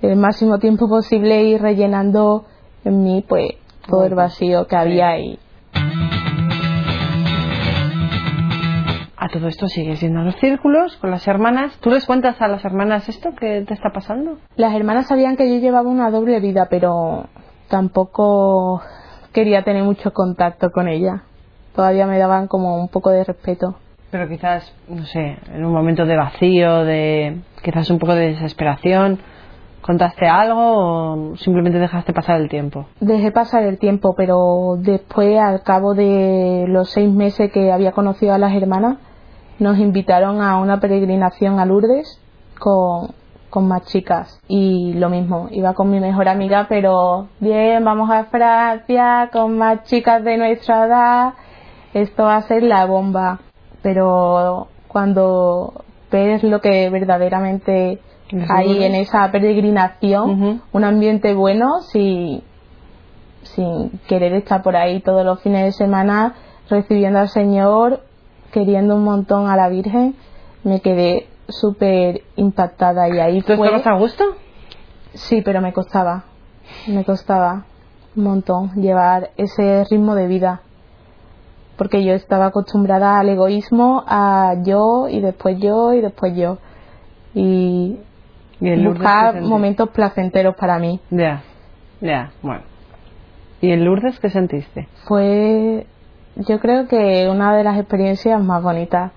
el 0.01 0.15
máximo 0.15 0.57
tiempo 0.57 0.87
posible 0.87 1.43
y 1.43 1.57
rellenando 1.57 2.45
en 2.85 3.03
mí, 3.03 3.25
pues, 3.27 3.49
todo 3.87 4.05
el 4.05 4.15
vacío 4.15 4.65
que 4.67 4.75
había 4.75 5.09
ahí. 5.09 5.37
A 9.17 9.29
todo 9.29 9.47
esto 9.47 9.67
sigues 9.67 9.99
yendo 9.99 10.21
a 10.21 10.23
los 10.23 10.35
círculos 10.35 10.95
con 10.97 11.11
las 11.11 11.27
hermanas. 11.27 11.77
¿Tú 11.81 11.89
les 11.89 12.05
cuentas 12.05 12.39
a 12.39 12.47
las 12.47 12.63
hermanas 12.63 13.09
esto 13.09 13.31
que 13.37 13.63
te 13.67 13.73
está 13.73 13.89
pasando? 13.93 14.37
Las 14.55 14.73
hermanas 14.73 15.07
sabían 15.07 15.35
que 15.35 15.49
yo 15.49 15.59
llevaba 15.59 15.89
una 15.89 16.09
doble 16.11 16.39
vida, 16.39 16.67
pero 16.69 17.25
tampoco 17.69 18.81
quería 19.33 19.63
tener 19.63 19.83
mucho 19.83 20.13
contacto 20.13 20.71
con 20.71 20.87
ella. 20.87 21.23
Todavía 21.75 22.07
me 22.07 22.17
daban 22.17 22.47
como 22.47 22.79
un 22.79 22.87
poco 22.87 23.11
de 23.11 23.23
respeto. 23.23 23.75
Pero 24.09 24.27
quizás, 24.27 24.73
no 24.87 25.03
sé, 25.05 25.37
en 25.53 25.65
un 25.65 25.73
momento 25.73 26.05
de 26.05 26.15
vacío, 26.15 26.83
de 26.85 27.41
quizás 27.61 27.89
un 27.89 27.99
poco 27.99 28.15
de 28.15 28.29
desesperación, 28.29 29.19
¿contaste 29.81 30.27
algo 30.27 30.61
o 31.31 31.35
simplemente 31.37 31.77
dejaste 31.77 32.13
pasar 32.13 32.39
el 32.39 32.49
tiempo? 32.49 32.87
Dejé 32.99 33.31
pasar 33.31 33.63
el 33.63 33.77
tiempo, 33.77 34.15
pero 34.15 34.77
después, 34.79 35.37
al 35.39 35.61
cabo 35.61 35.93
de 35.93 36.65
los 36.67 36.89
seis 36.89 37.11
meses 37.11 37.51
que 37.51 37.71
había 37.71 37.91
conocido 37.91 38.33
a 38.33 38.37
las 38.37 38.55
hermanas, 38.55 38.97
nos 39.59 39.77
invitaron 39.77 40.41
a 40.41 40.57
una 40.57 40.79
peregrinación 40.79 41.59
a 41.59 41.65
Lourdes 41.65 42.21
con, 42.59 43.09
con 43.57 43.67
más 43.67 43.87
chicas 43.87 44.39
y 44.47 44.93
lo 44.93 45.09
mismo, 45.09 45.47
iba 45.49 45.73
con 45.73 45.89
mi 45.89 45.99
mejor 45.99 46.27
amiga, 46.29 46.67
pero 46.69 47.29
bien, 47.39 47.83
vamos 47.83 48.07
a 48.11 48.25
Francia 48.25 49.31
con 49.33 49.57
más 49.57 49.83
chicas 49.85 50.23
de 50.23 50.37
nuestra 50.37 50.85
edad, 50.85 51.33
esto 51.91 52.25
va 52.25 52.35
a 52.35 52.43
ser 52.43 52.61
la 52.61 52.85
bomba, 52.85 53.39
pero 53.81 54.67
cuando 54.87 55.73
ves 56.11 56.43
lo 56.43 56.61
que 56.61 56.87
verdaderamente 56.91 57.99
hay 58.47 58.83
en 58.83 58.93
esa 58.93 59.31
peregrinación, 59.31 60.61
un 60.71 60.83
ambiente 60.83 61.33
bueno, 61.33 61.81
si, 61.91 62.43
sin 63.41 63.89
querer 64.07 64.33
estar 64.33 64.61
por 64.61 64.75
ahí 64.75 64.99
todos 64.99 65.25
los 65.25 65.41
fines 65.41 65.65
de 65.65 65.71
semana 65.71 66.35
recibiendo 66.69 67.17
al 67.17 67.29
Señor, 67.29 68.01
queriendo 68.51 68.93
un 68.93 69.03
montón 69.03 69.49
a 69.49 69.55
la 69.55 69.67
Virgen, 69.67 70.15
me 70.63 70.79
quedé 70.79 71.25
súper 71.47 72.21
impactada 72.35 73.07
y 73.09 73.19
ahí 73.19 73.41
¿Tú 73.41 73.55
fue... 73.55 73.67
estabas 73.67 73.87
a 73.87 73.99
gusto? 73.99 74.23
Sí, 75.13 75.41
pero 75.41 75.61
me 75.61 75.73
costaba, 75.73 76.25
me 76.87 77.03
costaba 77.03 77.65
un 78.15 78.23
montón 78.23 78.71
llevar 78.75 79.31
ese 79.37 79.85
ritmo 79.89 80.15
de 80.15 80.27
vida, 80.27 80.61
porque 81.77 82.03
yo 82.03 82.13
estaba 82.13 82.47
acostumbrada 82.47 83.19
al 83.19 83.29
egoísmo, 83.29 84.03
a 84.07 84.55
yo 84.63 85.07
y 85.09 85.21
después 85.21 85.57
yo 85.59 85.93
y 85.93 86.01
después 86.01 86.35
yo, 86.35 86.57
y, 87.33 87.99
¿Y 88.59 88.69
en 88.69 88.83
Lourdes 88.83 89.01
qué 89.01 89.07
buscar 89.07 89.41
momentos 89.41 89.89
placenteros 89.89 90.55
para 90.55 90.79
mí. 90.79 90.99
Ya, 91.09 91.43
ya, 92.01 92.31
bueno. 92.41 92.63
¿Y 93.61 93.71
en 93.71 93.85
Lourdes 93.85 94.19
qué 94.19 94.29
sentiste? 94.29 94.87
Fue, 95.07 95.87
yo 96.35 96.59
creo 96.59 96.87
que 96.87 97.27
una 97.29 97.55
de 97.55 97.63
las 97.63 97.77
experiencias 97.79 98.41
más 98.41 98.61
bonitas, 98.61 99.11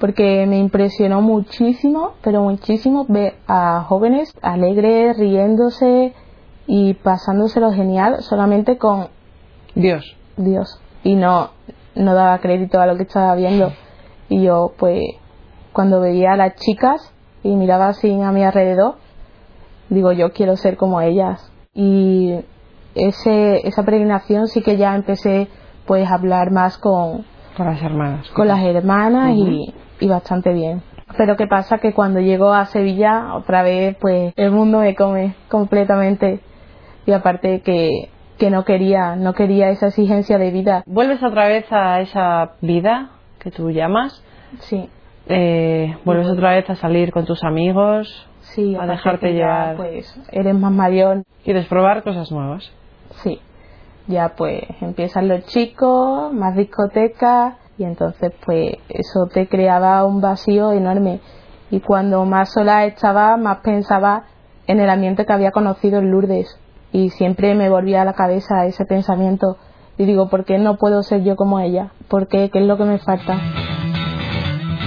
porque 0.00 0.46
me 0.46 0.58
impresionó 0.58 1.20
muchísimo, 1.20 2.14
pero 2.22 2.42
muchísimo 2.42 3.04
ver 3.06 3.34
a 3.46 3.84
jóvenes 3.86 4.34
alegres, 4.40 5.18
riéndose 5.18 6.14
y 6.66 6.94
pasándoselo 6.94 7.70
genial 7.72 8.22
solamente 8.22 8.78
con 8.78 9.08
Dios. 9.74 10.16
Dios. 10.38 10.80
Y 11.04 11.16
no, 11.16 11.50
no 11.94 12.14
daba 12.14 12.38
crédito 12.38 12.80
a 12.80 12.86
lo 12.86 12.96
que 12.96 13.02
estaba 13.02 13.34
viendo. 13.34 13.72
Y 14.30 14.42
yo, 14.42 14.72
pues, 14.78 15.02
cuando 15.72 16.00
veía 16.00 16.32
a 16.32 16.36
las 16.36 16.54
chicas 16.56 17.12
y 17.42 17.54
miraba 17.56 17.88
así 17.88 18.10
a 18.20 18.32
mi 18.32 18.42
alrededor, 18.42 18.94
digo, 19.90 20.12
yo 20.12 20.32
quiero 20.32 20.56
ser 20.56 20.76
como 20.78 21.02
ellas. 21.02 21.52
Y 21.74 22.36
ese, 22.94 23.66
esa 23.68 23.82
peregrinación 23.84 24.46
sí 24.46 24.62
que 24.62 24.78
ya 24.78 24.94
empecé, 24.94 25.48
pues, 25.86 26.08
a 26.10 26.14
hablar 26.14 26.52
más 26.52 26.78
con, 26.78 27.24
Con 27.56 27.66
las 27.66 27.82
hermanas. 27.82 28.30
con 28.30 28.48
las 28.48 28.62
hermanas 28.62 29.32
y, 29.34 29.74
y 30.00 30.08
bastante 30.08 30.52
bien. 30.52 30.82
Pero 31.16 31.36
qué 31.36 31.46
pasa 31.46 31.78
que 31.78 31.92
cuando 31.92 32.20
llego 32.20 32.52
a 32.52 32.66
Sevilla, 32.66 33.34
otra 33.34 33.62
vez, 33.62 33.96
pues, 34.00 34.32
el 34.36 34.50
mundo 34.52 34.78
me 34.80 34.94
come 34.94 35.34
completamente. 35.48 36.40
Y 37.06 37.12
aparte 37.12 37.60
que, 37.62 38.08
que 38.38 38.50
no 38.50 38.64
quería, 38.64 39.16
no 39.16 39.32
quería 39.34 39.70
esa 39.70 39.88
exigencia 39.88 40.38
de 40.38 40.50
vida. 40.50 40.82
¿Vuelves 40.86 41.22
otra 41.22 41.48
vez 41.48 41.66
a 41.72 42.00
esa 42.00 42.52
vida 42.60 43.10
que 43.40 43.50
tú 43.50 43.70
llamas? 43.70 44.22
Sí, 44.60 44.88
Eh, 45.26 45.96
¿Vuelves 46.04 46.28
otra 46.28 46.52
vez 46.54 46.68
a 46.70 46.74
salir 46.76 47.12
con 47.12 47.24
tus 47.24 47.42
amigos? 47.44 48.26
sí, 48.40 48.74
A 48.76 48.86
dejarte 48.86 49.28
ya, 49.34 49.38
llevar. 49.38 49.76
pues 49.76 50.20
eres 50.32 50.54
más 50.54 50.72
mayor, 50.72 51.22
¿Quieres 51.44 51.66
probar 51.66 52.02
cosas 52.02 52.30
nuevas? 52.32 52.70
sí. 53.22 53.40
Ya 54.06 54.30
pues 54.36 54.62
empiezan 54.80 55.28
los 55.28 55.44
chicos, 55.46 56.32
más 56.32 56.56
discotecas 56.56 57.54
y 57.80 57.84
entonces 57.84 58.30
pues 58.44 58.74
eso 58.90 59.26
te 59.32 59.48
creaba 59.48 60.04
un 60.04 60.20
vacío 60.20 60.72
enorme. 60.72 61.20
Y 61.70 61.80
cuando 61.80 62.26
más 62.26 62.52
sola 62.52 62.84
estaba, 62.84 63.38
más 63.38 63.60
pensaba 63.60 64.24
en 64.66 64.80
el 64.80 64.90
ambiente 64.90 65.24
que 65.24 65.32
había 65.32 65.50
conocido 65.50 65.98
en 65.98 66.10
Lourdes. 66.10 66.60
Y 66.92 67.08
siempre 67.08 67.54
me 67.54 67.70
volvía 67.70 68.02
a 68.02 68.04
la 68.04 68.12
cabeza 68.12 68.66
ese 68.66 68.84
pensamiento. 68.84 69.56
Y 69.96 70.04
digo, 70.04 70.28
¿por 70.28 70.44
qué 70.44 70.58
no 70.58 70.76
puedo 70.76 71.02
ser 71.02 71.22
yo 71.22 71.36
como 71.36 71.58
ella? 71.58 71.92
¿Por 72.08 72.28
qué? 72.28 72.50
¿Qué 72.50 72.58
es 72.58 72.66
lo 72.66 72.76
que 72.76 72.84
me 72.84 72.98
falta? 72.98 73.38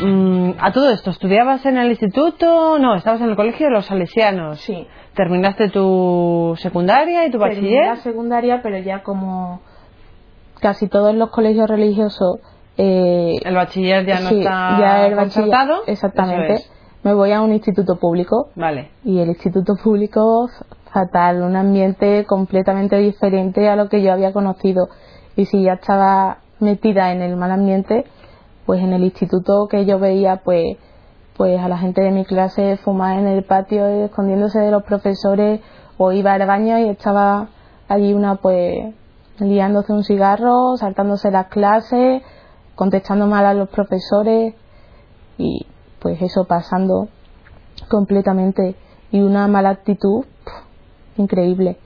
Mm, 0.04 0.52
a 0.60 0.72
todo 0.72 0.92
esto, 0.92 1.10
¿estudiabas 1.10 1.66
en 1.66 1.78
el 1.78 1.90
instituto? 1.90 2.78
No, 2.78 2.94
estabas 2.96 3.22
en 3.22 3.30
el 3.30 3.36
colegio 3.36 3.68
de 3.68 3.72
los 3.74 3.86
salesianos. 3.88 4.60
Sí. 4.62 4.88
¿Terminaste 5.16 5.70
tu 5.70 6.54
secundaria 6.58 7.26
y 7.26 7.32
tu 7.32 7.40
Terminé 7.40 7.56
bachiller? 7.62 7.86
la 7.88 7.96
secundaria, 7.98 8.62
pero 8.62 8.78
ya 8.78 9.02
como 9.02 9.62
casi 10.60 10.88
todos 10.90 11.16
los 11.16 11.32
colegios 11.32 11.68
religiosos. 11.68 12.40
Eh, 12.78 13.36
El 13.44 13.56
bachiller 13.56 14.06
ya 14.06 14.20
no 14.20 14.30
sí, 14.30 14.40
está 14.40 14.78
ya 14.80 15.06
el 15.08 15.16
concertado. 15.16 15.82
Exactamente. 15.88 16.54
Es. 16.54 16.72
Me 17.04 17.14
voy 17.14 17.32
a 17.34 17.42
un 17.42 17.52
instituto 17.52 17.98
público 18.00 18.50
Vale. 18.56 18.92
y 19.04 19.20
el 19.20 19.28
instituto 19.28 19.76
público 19.76 20.48
fatal, 20.94 21.42
un 21.42 21.56
ambiente 21.56 22.26
completamente 22.26 22.98
diferente 22.98 23.68
a 23.68 23.76
lo 23.76 23.90
que 23.90 24.02
yo 24.02 24.14
había 24.14 24.32
conocido. 24.32 24.88
Y 25.36 25.46
si 25.46 25.64
ya 25.64 25.74
estaba 25.74 26.38
metida 26.60 27.12
en 27.12 27.22
el 27.22 27.36
mal 27.36 27.52
ambiente, 27.52 28.06
pues 28.66 28.82
en 28.82 28.94
el 28.94 29.04
instituto 29.04 29.68
que 29.68 29.86
yo 29.86 30.00
veía, 30.00 30.38
pues, 30.38 30.78
pues 31.36 31.60
a 31.60 31.68
la 31.68 31.78
gente 31.78 32.02
de 32.02 32.12
mi 32.12 32.24
clase 32.24 32.78
fumar 32.78 33.20
en 33.20 33.28
el 33.28 33.44
patio, 33.44 33.86
escondiéndose 33.86 34.60
de 34.60 34.72
los 34.72 34.84
profesores, 34.84 35.60
o 35.98 36.12
iba 36.12 36.34
al 36.34 36.48
baño 36.48 36.80
y 36.80 36.90
estaba 36.90 37.50
allí 37.90 38.14
una, 38.14 38.36
pues, 38.36 38.94
liándose 39.40 39.92
un 39.92 40.04
cigarro, 40.04 40.78
saltándose 40.78 41.32
las 41.32 41.48
clases, 41.48 42.22
contestando 42.76 43.28
mal 43.28 43.46
a 43.46 43.54
los 43.54 43.70
profesores 43.70 44.54
y 45.38 45.66
pues 46.00 46.22
eso 46.22 46.46
pasando 46.46 47.08
completamente 47.90 48.76
y 49.12 49.22
una 49.22 49.48
mala 49.48 49.70
actitud 49.70 50.26
increíble. 51.18 51.78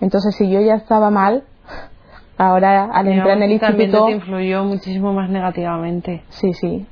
Entonces 0.00 0.34
si 0.36 0.50
yo 0.50 0.60
ya 0.60 0.74
estaba 0.74 1.10
mal, 1.10 1.44
ahora 2.38 2.84
al 2.92 3.08
entrar 3.08 3.36
en 3.36 3.42
el 3.42 3.52
instituto, 3.52 4.06
te 4.06 4.12
influyó 4.12 4.64
muchísimo 4.64 5.12
más 5.12 5.28
negativamente. 5.28 6.24
sí, 6.30 6.54
sí, 6.54 6.86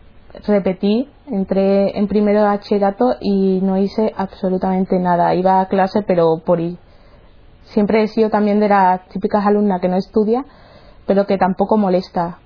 repetí, 0.46 1.08
entré 1.30 1.98
en 1.98 2.06
primero 2.06 2.40
de 2.40 2.46
bachillerato 2.46 3.16
y 3.20 3.60
no 3.62 3.78
hice 3.78 4.12
absolutamente 4.16 4.98
nada. 4.98 5.34
Iba 5.34 5.60
a 5.60 5.68
clase 5.68 6.02
pero 6.02 6.42
por 6.44 6.60
ir. 6.60 6.78
Siempre 7.62 8.02
he 8.02 8.08
sido 8.08 8.30
también 8.30 8.60
de 8.60 8.68
las 8.68 9.06
típicas 9.08 9.46
alumnas 9.46 9.80
que 9.80 9.88
no 9.88 9.96
estudia, 9.96 10.44
pero 11.06 11.26
que 11.26 11.36
tampoco 11.36 11.76
molesta. 11.76 12.38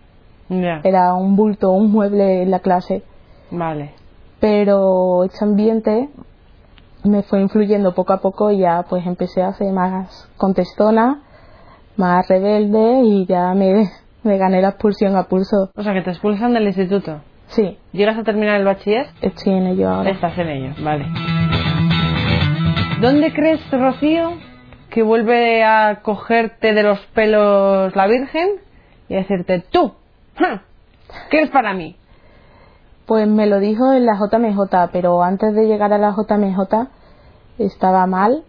Era 0.85 1.15
un 1.15 1.37
bulto, 1.37 1.71
un 1.73 1.91
mueble 1.93 2.43
en 2.43 2.51
la 2.51 2.61
clase. 2.61 3.03
Vale. 3.51 3.91
pero 4.41 5.25
este 5.25 5.45
ambiente 5.45 6.09
me 7.05 7.23
fue 7.23 7.41
influyendo 7.43 7.95
poco 7.95 8.13
a 8.15 8.21
poco 8.21 8.51
y 8.51 8.59
ya 8.61 8.85
pues 8.89 9.07
empecé 9.07 9.43
a 9.43 9.53
ser 9.53 9.73
más 9.73 10.29
contestona, 10.37 11.21
más 11.97 12.27
rebelde 12.29 13.03
y 13.05 13.27
ya 13.27 13.53
me, 13.55 13.85
me 14.23 14.39
gané 14.39 14.63
la 14.63 14.71
expulsión 14.71 15.17
a 15.17 15.25
pulso. 15.25 15.71
O 15.77 15.83
sea, 15.83 15.93
que 15.93 16.01
te 16.03 16.11
expulsan 16.11 16.55
del 16.55 16.67
instituto. 16.67 17.21
Sí, 17.49 17.77
¿Llegas 17.93 18.17
a 18.19 18.23
terminar 18.25 18.59
el 18.59 18.65
bachiller? 18.65 19.07
estoy 19.21 19.53
en 19.53 19.67
ello 19.67 19.91
ahora. 19.91 20.11
Estás 20.11 20.39
en 20.39 20.49
ello, 20.49 20.75
vale. 20.83 21.05
¿Dónde 23.01 23.33
crees, 23.33 23.61
Rocío, 23.71 24.31
que 24.91 25.03
vuelve 25.03 25.65
a 25.65 26.01
cogerte 26.03 26.73
de 26.73 26.83
los 26.83 26.99
pelos 27.15 27.95
la 27.97 28.07
Virgen 28.07 28.49
y 29.09 29.15
decirte, 29.15 29.65
tú, 29.71 29.93
¡ja! 30.37 30.63
¿qué 31.31 31.39
eres 31.39 31.51
para 31.51 31.75
mí? 31.75 31.97
Pues 33.07 33.29
me 33.29 33.47
lo 33.47 33.59
dijo 33.59 33.93
en 33.93 34.07
la 34.07 34.15
JMJ, 34.15 34.91
pero 34.93 35.23
antes 35.23 35.55
de 35.55 35.67
llegar 35.67 35.93
a 35.93 35.99
la 35.99 36.13
JMJ 36.13 36.89
estaba 37.59 38.07
mal 38.07 38.45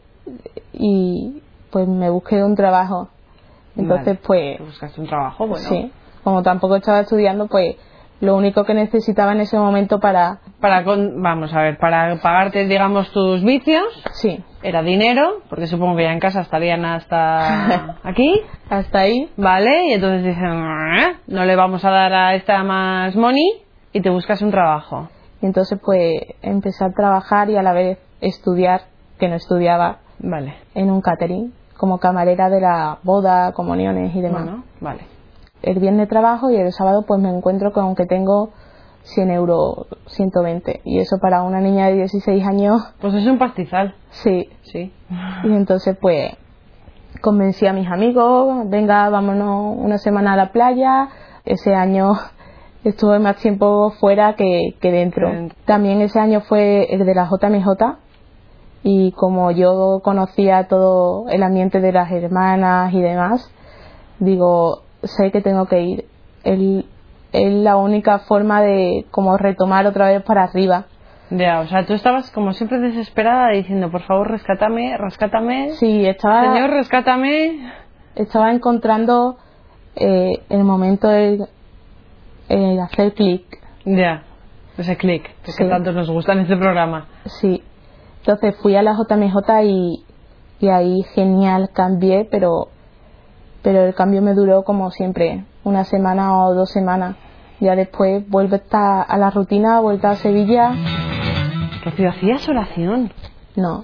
y 0.71 1.41
pues 1.71 1.87
me 1.87 2.09
busqué 2.09 2.43
un 2.43 2.55
trabajo. 2.55 3.09
Entonces 3.75 4.05
Vale. 4.05 4.19
pues 4.25 4.57
¿Te 4.57 4.63
buscaste 4.63 5.01
un 5.01 5.07
trabajo? 5.07 5.47
Bueno. 5.47 5.67
Sí, 5.67 5.91
como 6.23 6.43
tampoco 6.43 6.75
estaba 6.75 7.01
estudiando, 7.01 7.47
pues 7.47 7.75
lo 8.21 8.37
único 8.37 8.63
que 8.63 8.73
necesitaba 8.73 9.33
en 9.33 9.41
ese 9.41 9.57
momento 9.57 9.99
para... 9.99 10.39
Para, 10.61 10.83
con, 10.83 11.21
vamos 11.21 11.53
a 11.53 11.61
ver, 11.61 11.77
para 11.77 12.15
pagarte, 12.21 12.65
digamos, 12.65 13.11
tus 13.11 13.43
vicios. 13.43 13.83
Sí. 14.13 14.43
Era 14.63 14.81
dinero, 14.81 15.41
porque 15.49 15.67
supongo 15.67 15.97
que 15.97 16.03
ya 16.03 16.13
en 16.13 16.19
casa 16.19 16.41
estarían 16.41 16.85
hasta 16.85 17.97
aquí. 18.03 18.39
Hasta 18.69 18.99
ahí. 18.99 19.29
Vale, 19.37 19.87
y 19.89 19.93
entonces 19.93 20.23
dicen, 20.23 20.45
"Ah, 20.45 21.13
no 21.27 21.45
le 21.45 21.55
vamos 21.55 21.83
a 21.85 21.89
dar 21.89 22.13
a 22.13 22.35
esta 22.35 22.63
más 22.63 23.15
money 23.15 23.61
y 23.91 24.01
te 24.01 24.09
buscas 24.09 24.41
un 24.41 24.51
trabajo. 24.51 25.09
Y 25.41 25.45
entonces 25.45 25.77
pues 25.83 26.13
empecé 26.41 26.85
a 26.85 26.91
trabajar 26.91 27.49
y 27.49 27.57
a 27.57 27.61
la 27.61 27.73
vez 27.73 27.99
estudiar, 28.21 28.81
que 29.19 29.27
no 29.27 29.35
estudiaba, 29.35 29.97
Vale. 30.19 30.55
en 30.73 30.89
un 30.89 31.01
catering, 31.01 31.53
como 31.77 31.97
camarera 31.99 32.49
de 32.49 32.61
la 32.61 32.97
boda, 33.03 33.51
comuniones 33.51 34.15
y 34.15 34.21
demás. 34.21 34.43
Bueno, 34.43 34.63
vale. 34.79 35.01
El 35.61 35.79
viernes 35.79 36.07
trabajo 36.07 36.49
y 36.49 36.55
el 36.55 36.71
sábado 36.71 37.03
pues 37.05 37.21
me 37.21 37.29
encuentro 37.29 37.71
con 37.73 37.95
que 37.95 38.05
tengo 38.05 38.51
100 39.03 39.31
euros, 39.31 39.87
120. 40.07 40.81
Y 40.85 40.99
eso 40.99 41.17
para 41.21 41.43
una 41.43 41.59
niña 41.59 41.87
de 41.87 41.95
16 41.95 42.45
años, 42.45 42.81
Pues 43.01 43.13
es 43.13 43.25
un 43.27 43.37
pastizal. 43.37 43.95
sí. 44.11 44.49
Sí. 44.63 44.91
Y 45.43 45.47
entonces 45.53 45.95
pues 46.01 46.31
convencí 47.21 47.67
a 47.67 47.73
mis 47.73 47.87
amigos, 47.87 48.67
venga, 48.69 49.07
vámonos 49.09 49.75
una 49.77 49.97
semana 49.97 50.33
a 50.33 50.35
la 50.37 50.51
playa. 50.51 51.09
Ese 51.45 51.75
año 51.75 52.13
estuve 52.83 53.19
más 53.19 53.37
tiempo 53.37 53.91
fuera 53.99 54.35
que, 54.35 54.75
que 54.81 54.91
dentro. 54.91 55.29
También 55.65 56.01
ese 56.01 56.19
año 56.19 56.41
fue 56.41 56.93
el 56.93 57.05
de 57.05 57.13
la 57.15 57.29
JMJ 57.29 57.97
y 58.83 59.11
como 59.13 59.51
yo 59.51 60.01
conocía 60.03 60.67
todo 60.67 61.29
el 61.29 61.43
ambiente 61.43 61.79
de 61.79 61.91
las 61.93 62.11
hermanas 62.11 62.93
y 62.93 63.01
demás, 63.01 63.49
digo, 64.19 64.81
sé 65.03 65.31
que 65.31 65.41
tengo 65.41 65.65
que 65.67 65.81
ir. 65.81 66.05
El- 66.43 66.85
es 67.33 67.51
la 67.51 67.75
única 67.77 68.19
forma 68.19 68.61
de 68.61 69.05
como 69.11 69.37
retomar 69.37 69.85
otra 69.87 70.07
vez 70.09 70.21
para 70.23 70.43
arriba. 70.43 70.85
Ya, 71.31 71.61
o 71.61 71.67
sea, 71.67 71.85
tú 71.85 71.93
estabas 71.93 72.29
como 72.31 72.53
siempre 72.53 72.79
desesperada 72.79 73.49
diciendo, 73.49 73.89
por 73.89 74.01
favor, 74.03 74.29
rescátame, 74.29 74.95
rescátame. 74.97 75.71
Sí, 75.71 76.05
estaba... 76.05 76.53
Señor, 76.53 76.69
rescátame. 76.69 77.73
estaba 78.15 78.51
encontrando 78.51 79.37
eh, 79.95 80.43
el 80.49 80.63
momento 80.63 81.07
de 81.07 81.39
eh, 82.49 82.79
hacer 82.79 83.13
clic. 83.13 83.45
Ya, 83.83 84.23
ese 84.77 84.95
clic, 84.95 85.23
que, 85.43 85.51
Sí. 85.51 85.67
tanto 85.67 85.91
nos 85.91 86.09
gusta 86.11 86.33
en 86.33 86.39
este 86.41 86.55
programa. 86.55 87.07
Sí. 87.25 87.63
Entonces 88.19 88.55
fui 88.61 88.75
a 88.75 88.83
la 88.83 88.93
JMJ 88.93 89.63
y, 89.63 90.05
y 90.59 90.67
ahí 90.69 91.01
genial 91.15 91.71
cambié, 91.73 92.27
pero, 92.29 92.67
pero 93.63 93.81
el 93.85 93.95
cambio 93.95 94.21
me 94.21 94.33
duró 94.35 94.63
como 94.63 94.91
siempre, 94.91 95.45
una 95.63 95.83
semana 95.83 96.37
o 96.37 96.53
dos 96.53 96.69
semanas. 96.71 97.15
Ya 97.63 97.75
después 97.77 98.27
vuelve 98.29 98.61
a, 98.71 99.01
a 99.01 99.17
la 99.17 99.29
rutina, 99.29 99.79
vuelta 99.79 100.09
a 100.11 100.15
Sevilla. 100.15 100.73
Rocío, 101.85 102.09
¿hacías 102.09 102.47
oración? 102.49 103.11
No. 103.55 103.83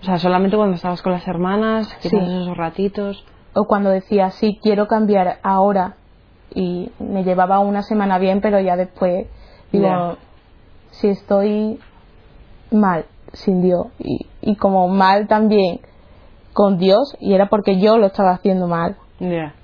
O 0.00 0.04
sea, 0.04 0.18
solamente 0.18 0.56
cuando 0.56 0.74
estabas 0.74 1.02
con 1.02 1.12
las 1.12 1.26
hermanas, 1.28 1.86
quizás 2.02 2.10
Sí. 2.10 2.16
esos 2.18 2.56
ratitos. 2.56 3.24
O 3.54 3.66
cuando 3.66 3.90
decía, 3.90 4.30
sí, 4.30 4.58
quiero 4.60 4.88
cambiar 4.88 5.38
ahora. 5.44 5.94
Y 6.52 6.90
me 6.98 7.22
llevaba 7.22 7.60
una 7.60 7.82
semana 7.82 8.18
bien, 8.18 8.40
pero 8.40 8.58
ya 8.60 8.76
después 8.76 9.26
digo, 9.70 10.16
si 10.90 11.08
estoy 11.08 11.78
mal 12.72 13.04
sin 13.32 13.62
Dios 13.62 13.86
y, 14.00 14.26
y 14.42 14.56
como 14.56 14.88
mal 14.88 15.28
también 15.28 15.80
con 16.52 16.76
Dios, 16.76 17.16
y 17.20 17.32
era 17.34 17.48
porque 17.48 17.78
yo 17.80 17.96
lo 17.98 18.06
estaba 18.06 18.32
haciendo 18.32 18.66
mal, 18.66 18.96
Ya, 19.20 19.54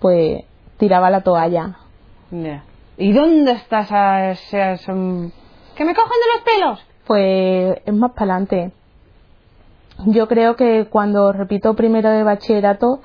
pues 0.00 0.42
tiraba 0.78 1.10
la 1.10 1.20
toalla. 1.20 1.76
ya. 2.32 2.64
¿Y 2.98 3.12
dónde 3.12 3.52
estás 3.52 3.86
esa, 3.86 4.30
esa- 4.32 4.72
esa- 4.72 4.92
¡Que 4.92 5.84
me 5.84 5.94
cojan 5.94 6.10
de 6.10 6.34
los 6.34 6.44
pelos! 6.44 6.86
Pues 7.06 7.78
es 7.86 7.94
más 7.94 8.10
para 8.12 8.34
adelante. 8.34 8.72
Yo 10.06 10.28
creo 10.28 10.56
que 10.56 10.86
cuando 10.90 11.32
repito 11.32 11.74
primero 11.74 12.10
de 12.10 12.22
bachillerato 12.22 13.00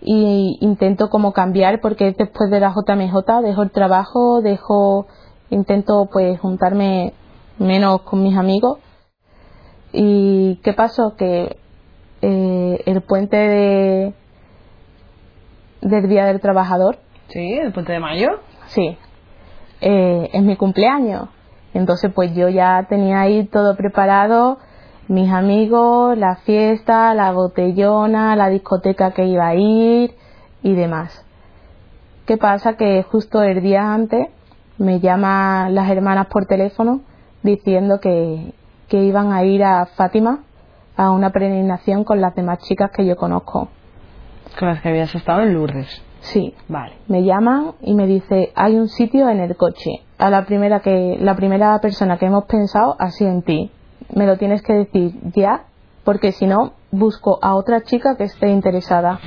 y 0.00 0.58
intento 0.60 1.08
como 1.10 1.32
cambiar 1.32 1.80
porque 1.80 2.08
es 2.08 2.16
después 2.16 2.50
de 2.50 2.60
la 2.60 2.72
JMJ, 2.74 3.42
dejo 3.42 3.62
el 3.62 3.70
trabajo, 3.70 4.40
dejo 4.42 5.06
intento 5.50 6.08
pues 6.12 6.38
juntarme 6.40 7.12
menos 7.58 8.02
con 8.02 8.22
mis 8.22 8.36
amigos. 8.36 8.78
¿Y 9.92 10.56
qué 10.64 10.72
pasó? 10.72 11.14
Que 11.16 11.56
eh, 12.22 12.82
el 12.86 13.00
puente 13.02 13.36
de, 13.36 14.14
del 15.82 16.08
Día 16.08 16.24
del 16.26 16.40
Trabajador, 16.40 16.98
Sí, 17.28 17.54
el 17.54 17.72
puente 17.72 17.92
de 17.92 18.00
mayo. 18.00 18.28
sí, 18.68 18.96
eh, 19.80 20.30
es 20.32 20.42
mi 20.42 20.56
cumpleaños. 20.56 21.28
Entonces 21.74 22.10
pues 22.14 22.34
yo 22.34 22.48
ya 22.48 22.86
tenía 22.88 23.20
ahí 23.20 23.46
todo 23.46 23.76
preparado, 23.76 24.58
mis 25.08 25.30
amigos, 25.30 26.16
la 26.16 26.36
fiesta, 26.36 27.14
la 27.14 27.32
botellona, 27.32 28.34
la 28.34 28.48
discoteca 28.48 29.12
que 29.12 29.26
iba 29.26 29.46
a 29.46 29.54
ir 29.54 30.14
y 30.62 30.74
demás. 30.74 31.24
¿Qué 32.26 32.36
pasa? 32.38 32.76
Que 32.76 33.04
justo 33.04 33.42
el 33.42 33.62
día 33.62 33.94
antes 33.94 34.28
me 34.78 35.00
llaman 35.00 35.74
las 35.74 35.88
hermanas 35.88 36.26
por 36.26 36.46
teléfono 36.46 37.02
diciendo 37.42 38.00
que, 38.00 38.52
que 38.88 39.04
iban 39.04 39.32
a 39.32 39.44
ir 39.44 39.62
a 39.62 39.86
Fátima 39.86 40.40
a 40.96 41.10
una 41.10 41.30
peregrinación 41.30 42.04
con 42.04 42.20
las 42.20 42.34
demás 42.34 42.58
chicas 42.60 42.90
que 42.90 43.06
yo 43.06 43.16
conozco. 43.16 43.68
Con 44.58 44.68
las 44.68 44.80
que 44.80 44.88
habías 44.88 45.14
estado 45.14 45.42
en 45.42 45.54
Lourdes. 45.54 46.02
Sí, 46.20 46.54
Vale. 46.68 46.94
me 47.08 47.22
llaman 47.24 47.72
y 47.82 47.94
me 47.94 48.06
dice 48.06 48.52
hay 48.56 48.76
un 48.76 48.88
sitio 48.88 49.28
en 49.28 49.40
el 49.40 49.56
coche. 49.56 50.02
A 50.18 50.30
la 50.30 50.44
primera 50.46 50.80
que 50.80 51.16
la 51.20 51.36
primera 51.36 51.78
persona 51.80 52.18
que 52.18 52.26
hemos 52.26 52.44
pensado 52.46 52.96
ha 52.98 53.10
sido 53.10 53.30
en 53.30 53.42
ti. 53.42 53.70
Me 54.14 54.26
lo 54.26 54.36
tienes 54.36 54.62
que 54.62 54.72
decir 54.72 55.12
ya 55.34 55.64
porque 56.04 56.32
si 56.32 56.46
no 56.46 56.72
busco 56.90 57.38
a 57.42 57.54
otra 57.54 57.82
chica 57.82 58.16
que 58.16 58.24
esté 58.24 58.48
interesada 58.48 59.18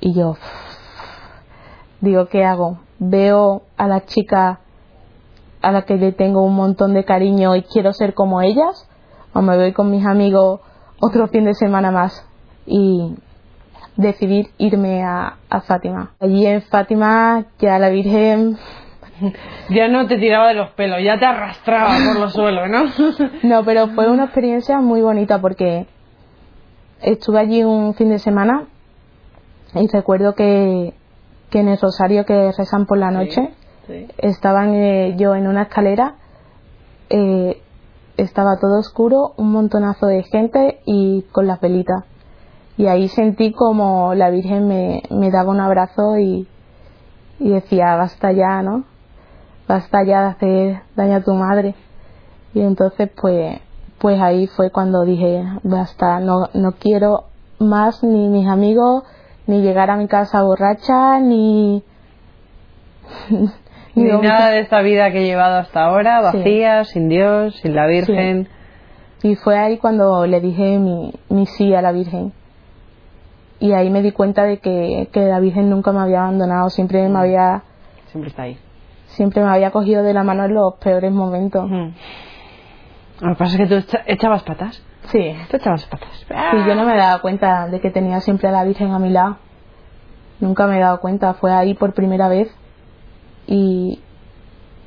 y 0.00 0.14
yo 0.14 0.36
digo 2.00 2.26
qué 2.28 2.44
hago 2.44 2.78
veo 3.00 3.62
a 3.76 3.88
la 3.88 4.04
chica 4.04 4.60
a 5.60 5.72
la 5.72 5.82
que 5.82 5.96
le 5.96 6.12
tengo 6.12 6.42
un 6.42 6.54
montón 6.54 6.94
de 6.94 7.04
cariño 7.04 7.56
y 7.56 7.62
quiero 7.62 7.92
ser 7.92 8.14
como 8.14 8.40
ellas 8.40 8.88
o 9.34 9.42
me 9.42 9.56
voy 9.56 9.72
con 9.72 9.90
mis 9.90 10.06
amigos 10.06 10.60
otro 11.00 11.26
fin 11.28 11.44
de 11.44 11.54
semana 11.54 11.90
más 11.90 12.24
y 12.66 13.14
decidir 13.98 14.48
irme 14.56 15.02
a, 15.04 15.36
a 15.50 15.60
Fátima. 15.60 16.12
Allí 16.20 16.46
en 16.46 16.62
Fátima 16.62 17.44
ya 17.58 17.78
la 17.78 17.90
Virgen, 17.90 18.56
Ya 19.68 19.88
no 19.88 20.06
te 20.06 20.16
tiraba 20.16 20.48
de 20.48 20.54
los 20.54 20.70
pelos, 20.70 20.98
ya 21.02 21.18
te 21.18 21.26
arrastraba 21.26 21.90
por 22.06 22.20
los 22.20 22.32
suelos, 22.32 22.68
¿no? 22.70 22.84
no, 23.42 23.64
pero 23.64 23.88
fue 23.88 24.08
una 24.10 24.24
experiencia 24.24 24.80
muy 24.80 25.02
bonita 25.02 25.40
porque 25.40 25.86
estuve 27.02 27.40
allí 27.40 27.64
un 27.64 27.94
fin 27.94 28.08
de 28.10 28.18
semana 28.18 28.64
y 29.74 29.86
recuerdo 29.88 30.34
que, 30.34 30.94
que 31.50 31.58
en 31.60 31.68
el 31.68 31.78
rosario 31.78 32.24
que 32.24 32.52
rezan 32.56 32.86
por 32.86 32.98
la 32.98 33.10
noche 33.10 33.50
Sí. 33.88 34.06
estaban 34.18 34.74
eh, 34.74 35.14
yo 35.16 35.34
en 35.34 35.46
una 35.46 35.62
escalera, 35.62 36.16
eh, 37.08 37.58
estaba 38.18 38.58
todo 38.60 38.80
oscuro, 38.80 39.32
un 39.38 39.50
montonazo 39.50 40.04
de 40.06 40.22
gente 40.24 40.80
y 40.84 41.22
con 41.32 41.46
las 41.46 41.58
velitas. 41.58 42.04
Y 42.78 42.86
ahí 42.86 43.08
sentí 43.08 43.52
como 43.52 44.14
la 44.14 44.30
Virgen 44.30 44.66
me, 44.68 45.02
me 45.10 45.30
daba 45.30 45.50
un 45.50 45.60
abrazo 45.60 46.16
y, 46.16 46.46
y 47.40 47.50
decía, 47.50 47.96
basta 47.96 48.32
ya, 48.32 48.62
¿no? 48.62 48.84
Basta 49.66 50.04
ya 50.04 50.20
de 50.22 50.26
hacer 50.28 50.82
daño 50.96 51.16
a 51.16 51.22
tu 51.22 51.34
madre. 51.34 51.74
Y 52.54 52.60
entonces 52.60 53.10
pues, 53.20 53.60
pues 53.98 54.20
ahí 54.20 54.46
fue 54.46 54.70
cuando 54.70 55.04
dije, 55.04 55.44
basta, 55.64 56.20
no, 56.20 56.48
no 56.54 56.72
quiero 56.78 57.24
más 57.58 58.02
ni 58.04 58.28
mis 58.28 58.48
amigos, 58.48 59.02
ni 59.46 59.60
llegar 59.60 59.90
a 59.90 59.96
mi 59.96 60.06
casa 60.06 60.42
borracha, 60.42 61.18
ni... 61.20 61.82
Ni 63.94 64.04
nada 64.04 64.50
de 64.50 64.60
esta 64.60 64.80
vida 64.82 65.10
que 65.10 65.22
he 65.22 65.24
llevado 65.24 65.56
hasta 65.56 65.84
ahora, 65.86 66.30
Sí. 66.30 66.38
vacía, 66.38 66.84
sin 66.84 67.08
Dios, 67.08 67.56
sin 67.56 67.74
la 67.74 67.88
Virgen. 67.88 68.46
Y 69.24 69.34
fue 69.34 69.58
ahí 69.58 69.78
cuando 69.78 70.24
le 70.24 70.40
dije 70.40 70.78
mi, 70.78 71.12
mi 71.30 71.46
sí 71.46 71.74
a 71.74 71.82
la 71.82 71.90
Virgen. 71.90 72.32
Y 73.60 73.72
ahí 73.72 73.90
me 73.90 74.02
di 74.02 74.12
cuenta 74.12 74.44
de 74.44 74.58
que, 74.58 75.08
que 75.12 75.20
la 75.26 75.40
Virgen 75.40 75.68
nunca 75.70 75.92
me 75.92 76.00
había 76.00 76.22
abandonado, 76.22 76.70
siempre 76.70 77.08
me 77.08 77.18
había, 77.18 77.62
Siempre 78.10 78.30
está 78.30 78.42
ahí. 78.42 78.58
siempre 79.08 79.42
me 79.42 79.50
había 79.50 79.70
cogido 79.72 80.02
de 80.04 80.14
la 80.14 80.22
mano 80.22 80.44
en 80.44 80.54
los 80.54 80.74
peores 80.74 81.10
momentos. 81.12 81.64
Ujú. 81.64 81.92
Lo 83.20 83.28
que 83.30 83.34
pasa 83.38 83.52
es 83.54 83.58
que 83.58 83.66
tú 83.66 83.74
echa- 83.74 84.04
echabas 84.06 84.42
patas. 84.44 84.80
Sí. 85.10 85.34
Tú 85.50 85.56
echabas 85.56 85.84
patas. 85.86 86.08
Sí, 86.28 86.56
yo 86.68 86.74
no 86.76 86.84
me 86.84 86.96
daba 86.96 87.20
cuenta 87.20 87.66
de 87.68 87.80
que 87.80 87.90
tenía 87.90 88.20
siempre 88.20 88.48
a 88.48 88.52
la 88.52 88.62
Virgen 88.64 88.92
a 88.92 88.98
mi 89.00 89.10
lado. 89.10 89.38
Nunca 90.40 90.68
me 90.68 90.76
he 90.76 90.80
dado 90.80 91.00
cuenta, 91.00 91.34
fue 91.34 91.52
ahí 91.52 91.74
por 91.74 91.94
primera 91.94 92.28
vez. 92.28 92.48
Y, 93.48 94.00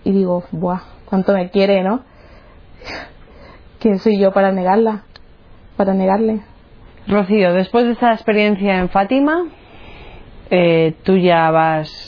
y 0.05 0.11
digo, 0.13 0.43
buah, 0.51 0.79
cuánto 1.09 1.33
me 1.33 1.49
quiere, 1.49 1.83
¿no? 1.83 2.01
¿Quién 3.79 3.99
soy 3.99 4.17
yo 4.17 4.31
para 4.31 4.51
negarla? 4.53 5.03
Para 5.75 5.93
negarle. 5.93 6.41
Rocío, 7.07 7.53
después 7.53 7.85
de 7.85 7.91
esta 7.93 8.13
experiencia 8.13 8.77
en 8.77 8.89
Fátima, 8.89 9.45
eh, 10.49 10.93
tú 11.03 11.17
ya 11.17 11.49
vas 11.51 12.07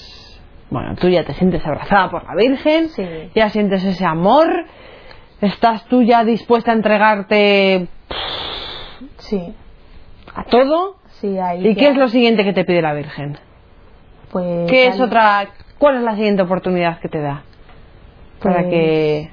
bueno, 0.69 0.95
tú 0.95 1.07
ya 1.07 1.23
te 1.23 1.33
sientes 1.33 1.63
abrazada 1.65 2.09
por 2.09 2.23
la 2.25 2.33
Virgen, 2.35 2.89
Sí. 2.89 3.05
ya 3.35 3.49
sientes 3.49 3.83
ese 3.83 4.05
amor, 4.05 4.65
estás 5.39 5.85
tú 5.85 6.01
ya 6.01 6.23
dispuesta 6.23 6.71
a 6.71 6.75
entregarte 6.75 7.87
Sí, 9.19 9.53
a 10.33 10.43
todo. 10.45 10.95
sí, 11.21 11.37
ahí. 11.37 11.67
¿Y 11.67 11.75
qué 11.75 11.89
es 11.89 11.95
lo 11.97 12.07
siguiente 12.07 12.43
que 12.43 12.53
te 12.53 12.65
pide 12.65 12.81
la 12.81 12.93
Virgen? 12.93 13.37
Pues, 14.31 14.67
¿Qué 14.69 14.87
es 14.87 14.99
otra, 14.99 15.47
cuál 15.77 15.97
es 15.97 16.01
la 16.01 16.15
siguiente 16.15 16.41
oportunidad 16.41 16.99
que 16.99 17.09
te 17.09 17.21
da? 17.21 17.43
Para 18.41 18.61
Pues- 18.63 18.69
que 18.69 19.29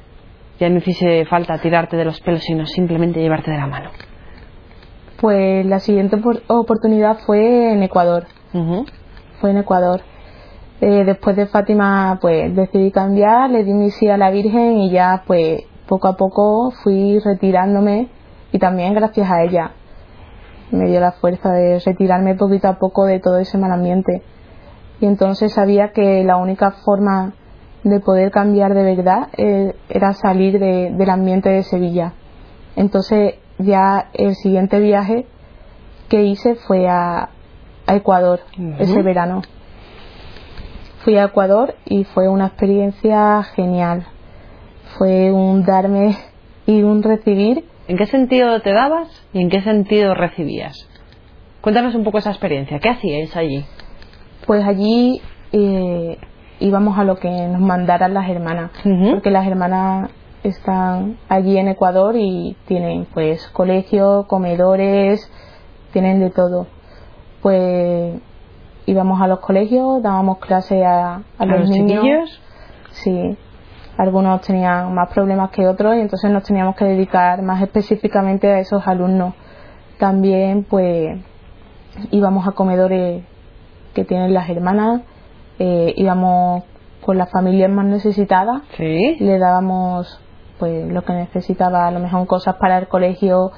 ya 0.58 0.68
no 0.68 0.76
hiciese 0.76 1.24
falta 1.24 1.56
tirarte 1.58 1.96
de 1.96 2.04
los 2.04 2.20
pelos, 2.20 2.42
sino 2.42 2.66
simplemente 2.66 3.18
llevarte 3.20 3.50
de 3.50 3.56
la 3.56 3.66
mano. 3.66 3.90
Pues 5.20 5.66
la 5.66 5.80
siguiente 5.80 6.16
opor- 6.16 6.42
oportunidad 6.48 7.18
fue 7.26 7.72
en 7.72 7.82
Ecuador. 7.82 8.24
Fue 9.40 9.50
en 9.50 9.58
Ecuador. 9.58 10.00
Eh, 10.80 11.04
después 11.04 11.36
de 11.36 11.46
Fátima, 11.46 12.18
pues 12.20 12.54
decidí 12.56 12.90
cambiar, 12.90 13.50
le 13.50 13.64
di 13.64 13.72
mi 13.74 13.90
sí 13.90 14.08
a 14.08 14.16
la 14.16 14.30
Virgen 14.30 14.78
y 14.78 14.90
ya, 14.90 15.22
pues 15.26 15.62
poco 15.86 16.08
a 16.08 16.16
poco 16.16 16.70
fui 16.70 17.18
retirándome 17.18 18.08
y 18.52 18.58
también 18.58 18.94
gracias 18.94 19.30
a 19.30 19.42
ella 19.42 19.72
me 20.70 20.86
dio 20.86 21.00
la 21.00 21.12
fuerza 21.12 21.52
de 21.52 21.80
retirarme 21.80 22.36
poquito 22.36 22.68
a 22.68 22.78
poco 22.78 23.04
de 23.04 23.18
todo 23.18 23.38
ese 23.38 23.58
mal 23.58 23.72
ambiente. 23.72 24.22
Y 25.00 25.06
entonces 25.06 25.52
sabía 25.52 25.88
que 25.92 26.22
la 26.24 26.36
única 26.36 26.70
forma 26.70 27.32
de 27.82 27.98
poder 28.00 28.30
cambiar 28.30 28.72
de 28.74 28.82
verdad 28.84 29.28
eh, 29.36 29.74
era 29.88 30.12
salir 30.12 30.58
de- 30.60 30.92
del 30.96 31.10
ambiente 31.10 31.48
de 31.50 31.62
Sevilla. 31.64 32.12
Entonces 32.76 33.34
ya 33.62 34.10
el 34.14 34.34
siguiente 34.34 34.80
viaje 34.80 35.26
que 36.08 36.24
hice 36.24 36.56
fue 36.56 36.88
a, 36.88 37.30
a 37.86 37.96
Ecuador 37.96 38.40
ese 38.78 39.02
verano. 39.02 39.42
Fui 41.04 41.16
a 41.16 41.24
Ecuador 41.24 41.76
y 41.86 42.04
fue 42.04 42.28
una 42.28 42.48
experiencia 42.48 43.42
genial. 43.54 44.06
Fue 44.98 45.32
un 45.32 45.64
darme 45.64 46.16
y 46.66 46.82
un 46.82 47.02
recibir. 47.02 47.64
¿En 47.88 47.96
qué 47.96 48.06
sentido 48.06 48.60
te 48.60 48.72
dabas 48.72 49.08
y 49.32 49.40
en 49.40 49.48
qué 49.48 49.62
sentido 49.62 50.14
recibías? 50.14 50.76
Cuéntanos 51.60 51.94
un 51.94 52.04
poco 52.04 52.18
esa 52.18 52.30
experiencia. 52.30 52.78
¿Qué 52.78 52.88
hacíais 52.88 53.34
allí? 53.36 53.64
Pues 54.46 54.64
allí 54.64 55.20
eh, 55.52 56.18
íbamos 56.60 56.98
a 56.98 57.04
lo 57.04 57.16
que 57.16 57.28
nos 57.28 57.60
mandaran 57.60 58.14
las 58.14 58.28
hermanas, 58.28 58.70
porque 59.10 59.30
las 59.30 59.46
hermanas 59.46 60.10
están 60.42 61.18
allí 61.28 61.58
en 61.58 61.68
Ecuador 61.68 62.14
y 62.16 62.56
tienen 62.66 63.06
pues 63.12 63.46
colegio, 63.48 64.26
comedores, 64.28 65.30
tienen 65.92 66.20
de 66.20 66.30
todo. 66.30 66.66
Pues 67.42 68.20
íbamos 68.86 69.20
a 69.20 69.26
los 69.26 69.40
colegios, 69.40 70.02
dábamos 70.02 70.38
clase 70.38 70.84
a, 70.84 71.16
a 71.16 71.22
¿A 71.38 71.46
los, 71.46 71.60
los 71.60 71.70
niños. 71.70 71.94
chiquillos? 72.02 72.40
Sí, 72.92 73.36
algunos 73.96 74.40
tenían 74.42 74.94
más 74.94 75.10
problemas 75.12 75.50
que 75.50 75.66
otros 75.66 75.94
y 75.96 76.00
entonces 76.00 76.30
nos 76.30 76.42
teníamos 76.44 76.74
que 76.76 76.84
dedicar 76.84 77.42
más 77.42 77.62
específicamente 77.62 78.48
a 78.50 78.58
esos 78.58 78.86
alumnos. 78.86 79.34
También 79.98 80.64
pues 80.64 81.18
íbamos 82.10 82.46
a 82.48 82.52
comedores 82.52 83.24
que 83.94 84.04
tienen 84.04 84.32
las 84.32 84.48
hermanas, 84.48 85.02
eh, 85.58 85.92
íbamos 85.96 86.64
con 87.04 87.18
las 87.18 87.30
familias 87.30 87.70
más 87.70 87.86
necesitadas, 87.86 88.62
Sí. 88.76 89.16
le 89.20 89.38
dábamos 89.38 90.20
pues 90.60 90.86
lo 90.92 91.02
que 91.02 91.14
necesitaba, 91.14 91.88
a 91.88 91.90
lo 91.90 91.98
mejor 91.98 92.26
cosas 92.26 92.56
para 92.56 92.78
el 92.78 92.86
colegio 92.86 93.50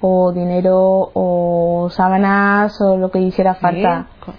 o 0.00 0.32
dinero 0.32 1.10
o 1.14 1.88
sábanas 1.90 2.78
o 2.80 2.96
lo 2.96 3.10
que 3.10 3.20
hiciera 3.20 3.54
falta. 3.54 4.08
Sí. 4.26 4.32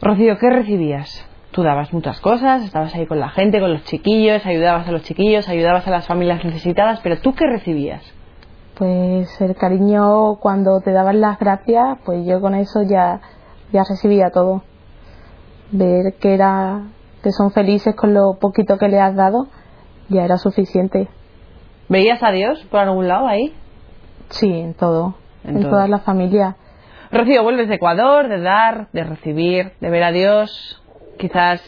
Rocío, 0.00 0.38
¿qué 0.38 0.48
recibías? 0.48 1.26
Tú 1.50 1.62
dabas 1.62 1.92
muchas 1.92 2.20
cosas, 2.20 2.62
estabas 2.62 2.94
ahí 2.94 3.06
con 3.06 3.18
la 3.18 3.30
gente, 3.30 3.58
con 3.58 3.72
los 3.72 3.82
chiquillos, 3.84 4.46
ayudabas 4.46 4.86
a 4.86 4.92
los 4.92 5.02
chiquillos, 5.02 5.48
ayudabas 5.48 5.86
a 5.88 5.90
las 5.90 6.06
familias 6.06 6.44
necesitadas, 6.44 7.00
pero 7.02 7.18
¿tú 7.20 7.34
qué 7.34 7.46
recibías? 7.46 8.02
Pues 8.76 9.40
el 9.40 9.56
cariño 9.56 10.36
cuando 10.36 10.80
te 10.80 10.92
daban 10.92 11.20
las 11.20 11.38
gracias, 11.38 11.98
pues 12.04 12.24
yo 12.24 12.40
con 12.40 12.54
eso 12.54 12.82
ya, 12.82 13.20
ya 13.72 13.82
recibía 13.88 14.30
todo. 14.30 14.62
Ver 15.72 16.14
que 16.20 16.34
era 16.34 16.82
que 17.22 17.32
son 17.32 17.50
felices 17.50 17.96
con 17.96 18.14
lo 18.14 18.38
poquito 18.38 18.78
que 18.78 18.88
le 18.88 19.00
has 19.00 19.16
dado, 19.16 19.48
ya 20.08 20.24
era 20.24 20.38
suficiente. 20.38 21.08
¿Veías 21.88 22.22
a 22.22 22.30
Dios 22.30 22.62
por 22.70 22.80
algún 22.80 23.08
lado 23.08 23.26
ahí? 23.26 23.54
Sí, 24.30 24.52
en 24.52 24.74
todo, 24.74 25.14
En 25.44 25.56
en, 25.56 25.62
todo. 25.62 25.70
todas 25.72 25.88
las 25.88 26.02
familias. 26.02 26.54
Rocío, 27.10 27.42
vuelves 27.42 27.68
de 27.68 27.76
Ecuador, 27.76 28.28
de 28.28 28.40
dar, 28.40 28.88
de 28.92 29.04
recibir, 29.04 29.72
de 29.80 29.90
ver 29.90 30.02
a 30.04 30.12
Dios. 30.12 30.82
Quizás 31.18 31.62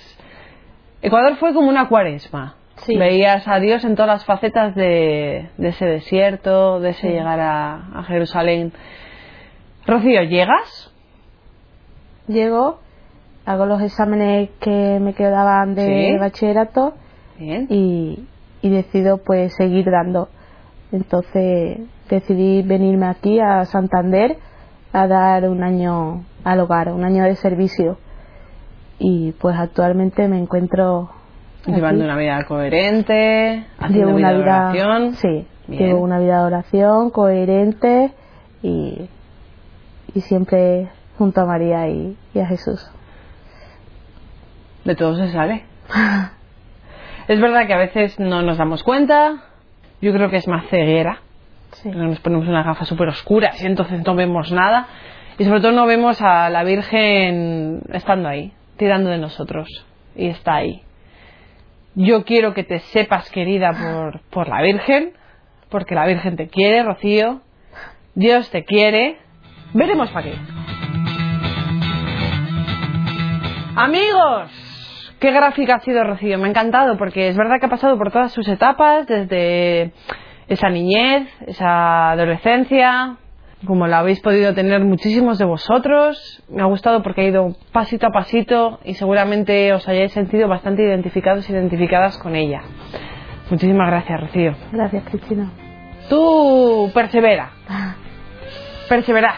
Ecuador 1.03 1.37
fue 1.37 1.55
como 1.55 1.69
una 1.69 1.89
cuaresma. 1.89 2.57
Sí. 2.77 2.97
Veías 2.97 3.47
a 3.49 3.59
Dios 3.59 3.85
en 3.85 3.95
todas 3.95 4.09
las 4.11 4.25
facetas 4.25 4.75
de, 4.75 5.49
de 5.57 5.69
ese 5.69 5.85
desierto, 5.87 6.81
de 6.81 6.91
ese 6.91 7.01
Sí. 7.03 7.09
llegar 7.09 7.41
a, 7.41 7.75
a 7.99 8.03
Jerusalén. 8.05 8.73
Rocío, 9.87 10.23
¿llegas? 10.25 10.93
Llego, 12.29 12.79
hago 13.47 13.67
los 13.67 13.81
exámenes 13.83 14.51
que 14.61 14.99
me 15.01 15.15
quedaban 15.15 15.75
de 15.75 15.85
Sí. 16.13 16.19
bachillerato 16.19 16.95
Bien. 17.39 17.67
y, 17.71 18.27
y 18.63 18.71
decido 18.71 19.19
pues 19.19 19.55
seguir 19.55 19.91
dando. 19.91 20.29
Entonces 20.93 21.81
decidí 22.09 22.63
venirme 22.63 23.07
aquí 23.07 23.39
a 23.41 23.65
Santander 23.65 24.37
a 24.93 25.07
dar 25.07 25.49
un 25.49 25.63
año 25.63 26.25
al 26.45 26.61
hogar, 26.61 26.89
un 26.93 27.05
año 27.05 27.25
de 27.25 27.37
servicio. 27.37 27.99
Y 28.99 29.33
pues 29.33 29.57
actualmente 29.57 30.29
me 30.29 30.39
encuentro 30.39 31.11
aquí. 31.63 31.73
Llevando 31.73 32.05
una 32.05 32.17
vida 32.17 32.45
coherente, 32.45 33.65
haciendo 33.79 34.07
llevo 34.07 34.19
una 34.19 34.33
vida 34.33 34.73
de 34.73 34.83
oración. 34.83 35.15
sí, 35.15 35.47
Bien. 35.69 35.83
llevo 35.87 36.01
una 36.03 36.19
vida 36.19 36.41
de 36.41 36.45
oración 36.47 37.11
coherente 37.11 38.13
y, 38.63 39.09
y 40.15 40.21
siempre 40.23 40.89
junto 41.17 41.41
a 41.41 41.47
María 41.47 41.89
y, 41.89 42.17
y 42.35 42.39
a 42.41 42.47
Jesús. 42.47 42.91
De 44.85 44.95
todo 44.97 45.15
se 45.17 45.31
sale. 45.33 45.65
es 47.31 47.41
verdad 47.41 47.69
que 47.69 47.75
a 47.75 47.79
veces 47.79 48.19
no 48.19 48.43
nos 48.43 48.59
damos 48.59 48.83
cuenta. 48.83 49.45
Yo 50.03 50.13
creo 50.13 50.31
que 50.31 50.39
es 50.39 50.49
más 50.49 50.67
ceguera. 50.67 51.21
Sí. 51.75 51.89
Nos 51.89 52.19
ponemos 52.19 52.49
unas 52.49 52.67
gafas 52.67 52.89
súper 52.89 53.07
oscuras 53.07 53.63
y 53.63 53.67
entonces 53.67 54.05
no 54.05 54.17
vemos 54.17 54.51
nada. 54.51 54.89
Y 55.39 55.45
sobre 55.45 55.61
todo 55.61 55.71
no 55.71 55.87
vemos 55.87 56.21
a 56.23 56.51
la 56.51 56.65
Virgen 56.65 57.83
estando 57.93 58.29
ahí, 58.29 58.53
tirando 58.77 59.11
de 59.11 59.19
nosotros. 59.19 59.69
Y 60.17 60.27
está 60.27 60.57
ahí. 60.57 60.83
Yo 61.95 62.25
quiero 62.25 62.53
que 62.53 62.65
te 62.65 62.81
sepas 62.81 63.31
querida 63.31 63.71
por, 63.71 64.23
por 64.31 64.49
la 64.49 64.61
Virgen, 64.63 65.13
porque 65.69 65.95
la 65.95 66.07
Virgen 66.07 66.35
te 66.35 66.49
quiere, 66.49 66.83
Rocío. 66.83 67.43
Dios 68.17 68.51
te 68.51 68.65
quiere. 68.65 69.19
Veremos 69.73 70.11
para 70.11 70.33
qué. 70.33 70.35
Amigos, 73.77 74.70
qué 75.21 75.31
gráfica 75.31 75.77
ha 75.77 75.81
sido 75.81 76.03
Rocío. 76.03 76.39
Me 76.39 76.47
ha 76.47 76.51
encantado 76.51 76.97
porque 76.97 77.29
es 77.29 77.37
verdad 77.37 77.61
que 77.61 77.67
ha 77.67 77.71
pasado 77.71 77.97
por 77.97 78.11
todas 78.11 78.33
sus 78.33 78.49
etapas, 78.49 79.07
desde 79.07 79.93
esa 80.49 80.69
niñez, 80.69 81.29
esa 81.47 82.13
adolescencia, 82.13 83.17
como 83.67 83.87
la 83.87 83.99
habéis 83.99 84.21
podido 84.21 84.55
tener 84.55 84.81
muchísimos 84.81 85.39
de 85.39 85.45
vosotros. 85.45 86.43
Me 86.49 86.63
ha 86.63 86.67
gustado 86.67 87.03
porque 87.03 87.21
ha 87.21 87.25
ido 87.25 87.55
pasito 87.73 88.07
a 88.07 88.11
pasito 88.11 88.81
y 88.85 88.95
seguramente 88.95 89.73
os 89.73 89.87
hayáis 89.87 90.13
sentido 90.13 90.49
bastante 90.49 90.83
identificados 90.83 91.49
y 91.49 91.53
identificadas 91.53 92.19
con 92.19 92.35
ella. 92.35 92.63
Muchísimas 93.51 93.89
gracias, 93.89 94.21
Rocío. 94.21 94.55
Gracias, 94.73 95.05
Cristina. 95.05 95.51
Tú 96.09 96.91
persevera, 96.95 97.51
perseverad. 98.89 99.35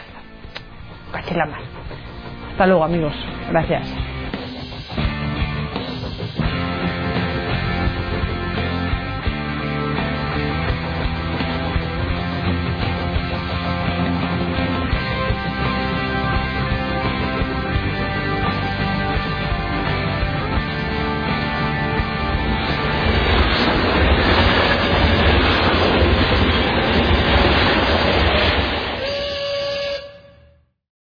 Cachila 1.11 1.45
mal. 1.45 1.61
Hasta 2.51 2.67
luego, 2.67 2.83
amigos. 2.83 3.13
Gracias. 3.51 4.12